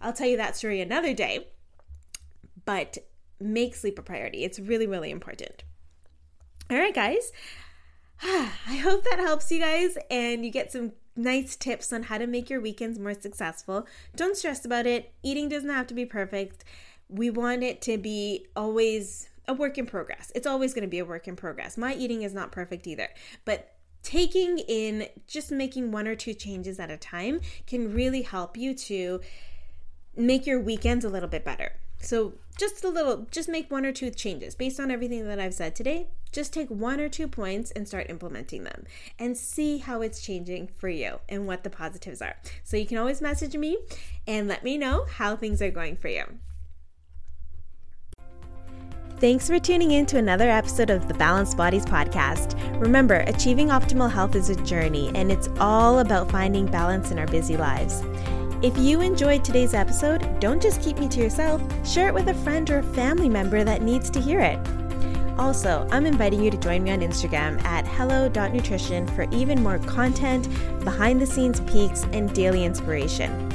I'll 0.00 0.12
tell 0.12 0.28
you 0.28 0.36
that 0.36 0.56
story 0.56 0.80
another 0.80 1.14
day. 1.14 1.48
But 2.64 2.98
make 3.40 3.74
sleep 3.74 3.98
a 3.98 4.02
priority. 4.02 4.44
It's 4.44 4.58
really 4.58 4.86
really 4.86 5.10
important. 5.10 5.64
All 6.70 6.78
right, 6.78 6.94
guys. 6.94 7.32
I 8.24 8.76
hope 8.76 9.02
that 9.04 9.18
helps 9.18 9.50
you 9.50 9.58
guys 9.58 9.98
and 10.08 10.44
you 10.44 10.50
get 10.50 10.70
some 10.70 10.92
nice 11.16 11.56
tips 11.56 11.92
on 11.92 12.04
how 12.04 12.18
to 12.18 12.26
make 12.26 12.48
your 12.48 12.60
weekends 12.60 12.98
more 12.98 13.14
successful. 13.14 13.86
Don't 14.14 14.36
stress 14.36 14.64
about 14.64 14.86
it. 14.86 15.12
Eating 15.24 15.48
doesn't 15.48 15.68
have 15.68 15.88
to 15.88 15.94
be 15.94 16.06
perfect. 16.06 16.64
We 17.08 17.30
want 17.30 17.64
it 17.64 17.82
to 17.82 17.98
be 17.98 18.46
always 18.54 19.28
a 19.48 19.54
work 19.54 19.76
in 19.76 19.86
progress. 19.86 20.30
It's 20.36 20.46
always 20.46 20.72
going 20.72 20.82
to 20.82 20.88
be 20.88 21.00
a 21.00 21.04
work 21.04 21.26
in 21.26 21.34
progress. 21.34 21.76
My 21.76 21.94
eating 21.94 22.22
is 22.22 22.32
not 22.32 22.52
perfect 22.52 22.86
either, 22.86 23.08
but 23.44 23.74
taking 24.04 24.58
in 24.58 25.08
just 25.26 25.50
making 25.50 25.90
one 25.90 26.06
or 26.06 26.14
two 26.14 26.32
changes 26.32 26.78
at 26.78 26.90
a 26.90 26.96
time 26.96 27.40
can 27.66 27.92
really 27.92 28.22
help 28.22 28.56
you 28.56 28.72
to 28.74 29.20
make 30.16 30.46
your 30.46 30.60
weekends 30.60 31.04
a 31.04 31.08
little 31.08 31.28
bit 31.28 31.44
better. 31.44 31.72
So, 32.00 32.34
just 32.58 32.84
a 32.84 32.88
little, 32.88 33.26
just 33.30 33.48
make 33.48 33.70
one 33.70 33.86
or 33.86 33.92
two 33.92 34.10
changes 34.10 34.54
based 34.54 34.78
on 34.78 34.90
everything 34.90 35.26
that 35.26 35.40
I've 35.40 35.54
said 35.54 35.74
today. 35.74 36.08
Just 36.32 36.52
take 36.52 36.68
one 36.68 36.98
or 36.98 37.08
two 37.08 37.28
points 37.28 37.70
and 37.72 37.86
start 37.86 38.08
implementing 38.08 38.64
them 38.64 38.84
and 39.18 39.36
see 39.36 39.78
how 39.78 40.00
it's 40.00 40.22
changing 40.22 40.68
for 40.68 40.88
you 40.88 41.20
and 41.28 41.46
what 41.46 41.62
the 41.62 41.70
positives 41.70 42.22
are. 42.22 42.36
So, 42.64 42.76
you 42.76 42.86
can 42.86 42.98
always 42.98 43.20
message 43.20 43.56
me 43.56 43.78
and 44.26 44.48
let 44.48 44.64
me 44.64 44.78
know 44.78 45.06
how 45.08 45.36
things 45.36 45.60
are 45.62 45.70
going 45.70 45.96
for 45.96 46.08
you. 46.08 46.24
Thanks 49.22 49.46
for 49.46 49.60
tuning 49.60 49.92
in 49.92 50.06
to 50.06 50.18
another 50.18 50.50
episode 50.50 50.90
of 50.90 51.06
the 51.06 51.14
Balanced 51.14 51.56
Bodies 51.56 51.84
podcast. 51.84 52.58
Remember, 52.80 53.22
achieving 53.28 53.68
optimal 53.68 54.10
health 54.10 54.34
is 54.34 54.50
a 54.50 54.56
journey, 54.64 55.12
and 55.14 55.30
it's 55.30 55.48
all 55.60 56.00
about 56.00 56.28
finding 56.28 56.66
balance 56.66 57.12
in 57.12 57.20
our 57.20 57.28
busy 57.28 57.56
lives. 57.56 58.02
If 58.62 58.76
you 58.76 59.00
enjoyed 59.00 59.44
today's 59.44 59.74
episode, 59.74 60.40
don't 60.40 60.60
just 60.60 60.82
keep 60.82 60.98
me 60.98 61.06
to 61.10 61.20
yourself, 61.20 61.62
share 61.86 62.08
it 62.08 62.14
with 62.14 62.30
a 62.30 62.34
friend 62.34 62.68
or 62.68 62.78
a 62.78 62.94
family 62.94 63.28
member 63.28 63.62
that 63.62 63.82
needs 63.82 64.10
to 64.10 64.20
hear 64.20 64.40
it. 64.40 64.58
Also, 65.38 65.86
I'm 65.90 66.06
inviting 66.06 66.42
you 66.42 66.50
to 66.50 66.56
join 66.56 66.82
me 66.82 66.90
on 66.90 67.00
Instagram 67.00 67.62
at 67.64 67.86
hello.nutrition 67.86 69.06
for 69.08 69.26
even 69.30 69.62
more 69.62 69.78
content, 69.80 70.48
behind 70.84 71.20
the 71.20 71.26
scenes 71.26 71.60
peeks, 71.60 72.04
and 72.12 72.32
daily 72.34 72.64
inspiration. 72.64 73.50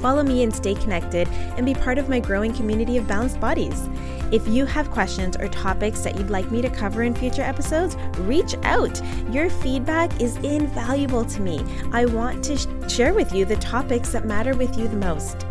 Follow 0.00 0.22
me 0.22 0.42
and 0.42 0.54
stay 0.54 0.74
connected 0.74 1.28
and 1.28 1.66
be 1.66 1.74
part 1.74 1.98
of 1.98 2.08
my 2.08 2.20
growing 2.20 2.54
community 2.54 2.96
of 2.96 3.06
balanced 3.06 3.38
bodies. 3.38 3.88
If 4.32 4.46
you 4.46 4.64
have 4.64 4.90
questions 4.90 5.36
or 5.36 5.48
topics 5.48 6.00
that 6.02 6.16
you'd 6.16 6.30
like 6.30 6.50
me 6.50 6.62
to 6.62 6.70
cover 6.70 7.02
in 7.02 7.14
future 7.14 7.42
episodes, 7.42 7.96
reach 8.20 8.54
out. 8.62 9.00
Your 9.30 9.50
feedback 9.50 10.20
is 10.20 10.36
invaluable 10.38 11.24
to 11.24 11.40
me. 11.42 11.64
I 11.92 12.06
want 12.06 12.44
to 12.44 12.56
sh- 12.56 12.66
share 12.88 13.12
with 13.12 13.34
you 13.34 13.44
the 13.44 13.56
topics 13.56 14.12
that 14.12 14.24
matter 14.24 14.54
with 14.56 14.78
you 14.78 14.86
the 14.88 14.96
most. 14.96 15.44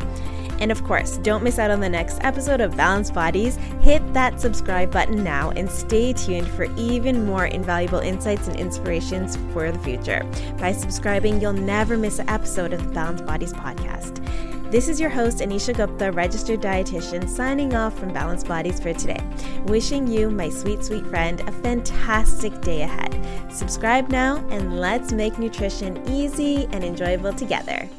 And 0.60 0.72
of 0.72 0.84
course, 0.84 1.18
don't 1.18 1.44
miss 1.44 1.58
out 1.58 1.72
on 1.72 1.80
the 1.80 1.90
next 1.90 2.20
episode 2.22 2.62
of 2.62 2.76
Balanced 2.76 3.14
Bodies. 3.14 3.56
Hit 3.82 4.14
that 4.14 4.40
subscribe 4.40 4.92
button 4.92 5.24
now 5.24 5.52
and 5.52 5.70
stay 5.70 6.14
tuned 6.14 6.48
for 6.50 6.66
even 6.76 7.26
more 7.26 7.46
invaluable 7.46 8.00
insights 8.00 8.48
and 8.48 8.60
inspirations 8.60 9.38
for 9.54 9.72
the 9.72 9.80
future. 9.80 10.24
By 10.58 10.74
subscribing, 10.74 11.42
you'll 11.42 11.54
never 11.54 11.98
miss 11.98 12.20
an 12.20 12.30
episode 12.30 12.74
of 12.74 12.86
the 12.86 12.94
Balanced 12.94 13.26
Bodies 13.26 13.54
podcast. 13.54 14.26
This 14.70 14.88
is 14.88 15.00
your 15.00 15.10
host, 15.10 15.40
Anisha 15.40 15.76
Gupta, 15.76 16.12
registered 16.12 16.62
dietitian, 16.62 17.28
signing 17.28 17.74
off 17.74 17.98
from 17.98 18.14
Balanced 18.14 18.48
Bodies 18.48 18.80
for 18.80 18.94
today. 18.94 19.20
Wishing 19.66 20.06
you, 20.06 20.30
my 20.30 20.50
sweet, 20.50 20.84
sweet 20.84 21.08
friend, 21.08 21.42
a 21.42 21.52
fantastic 21.52 22.62
day 22.62 22.84
ahead. 22.84 23.20
Subscribe 23.52 24.10
now 24.10 24.38
and 24.50 24.80
let's 24.80 25.12
make 25.12 25.40
nutrition 25.40 26.08
easy 26.08 26.68
and 26.72 26.84
enjoyable 26.84 27.34
together. 27.34 27.90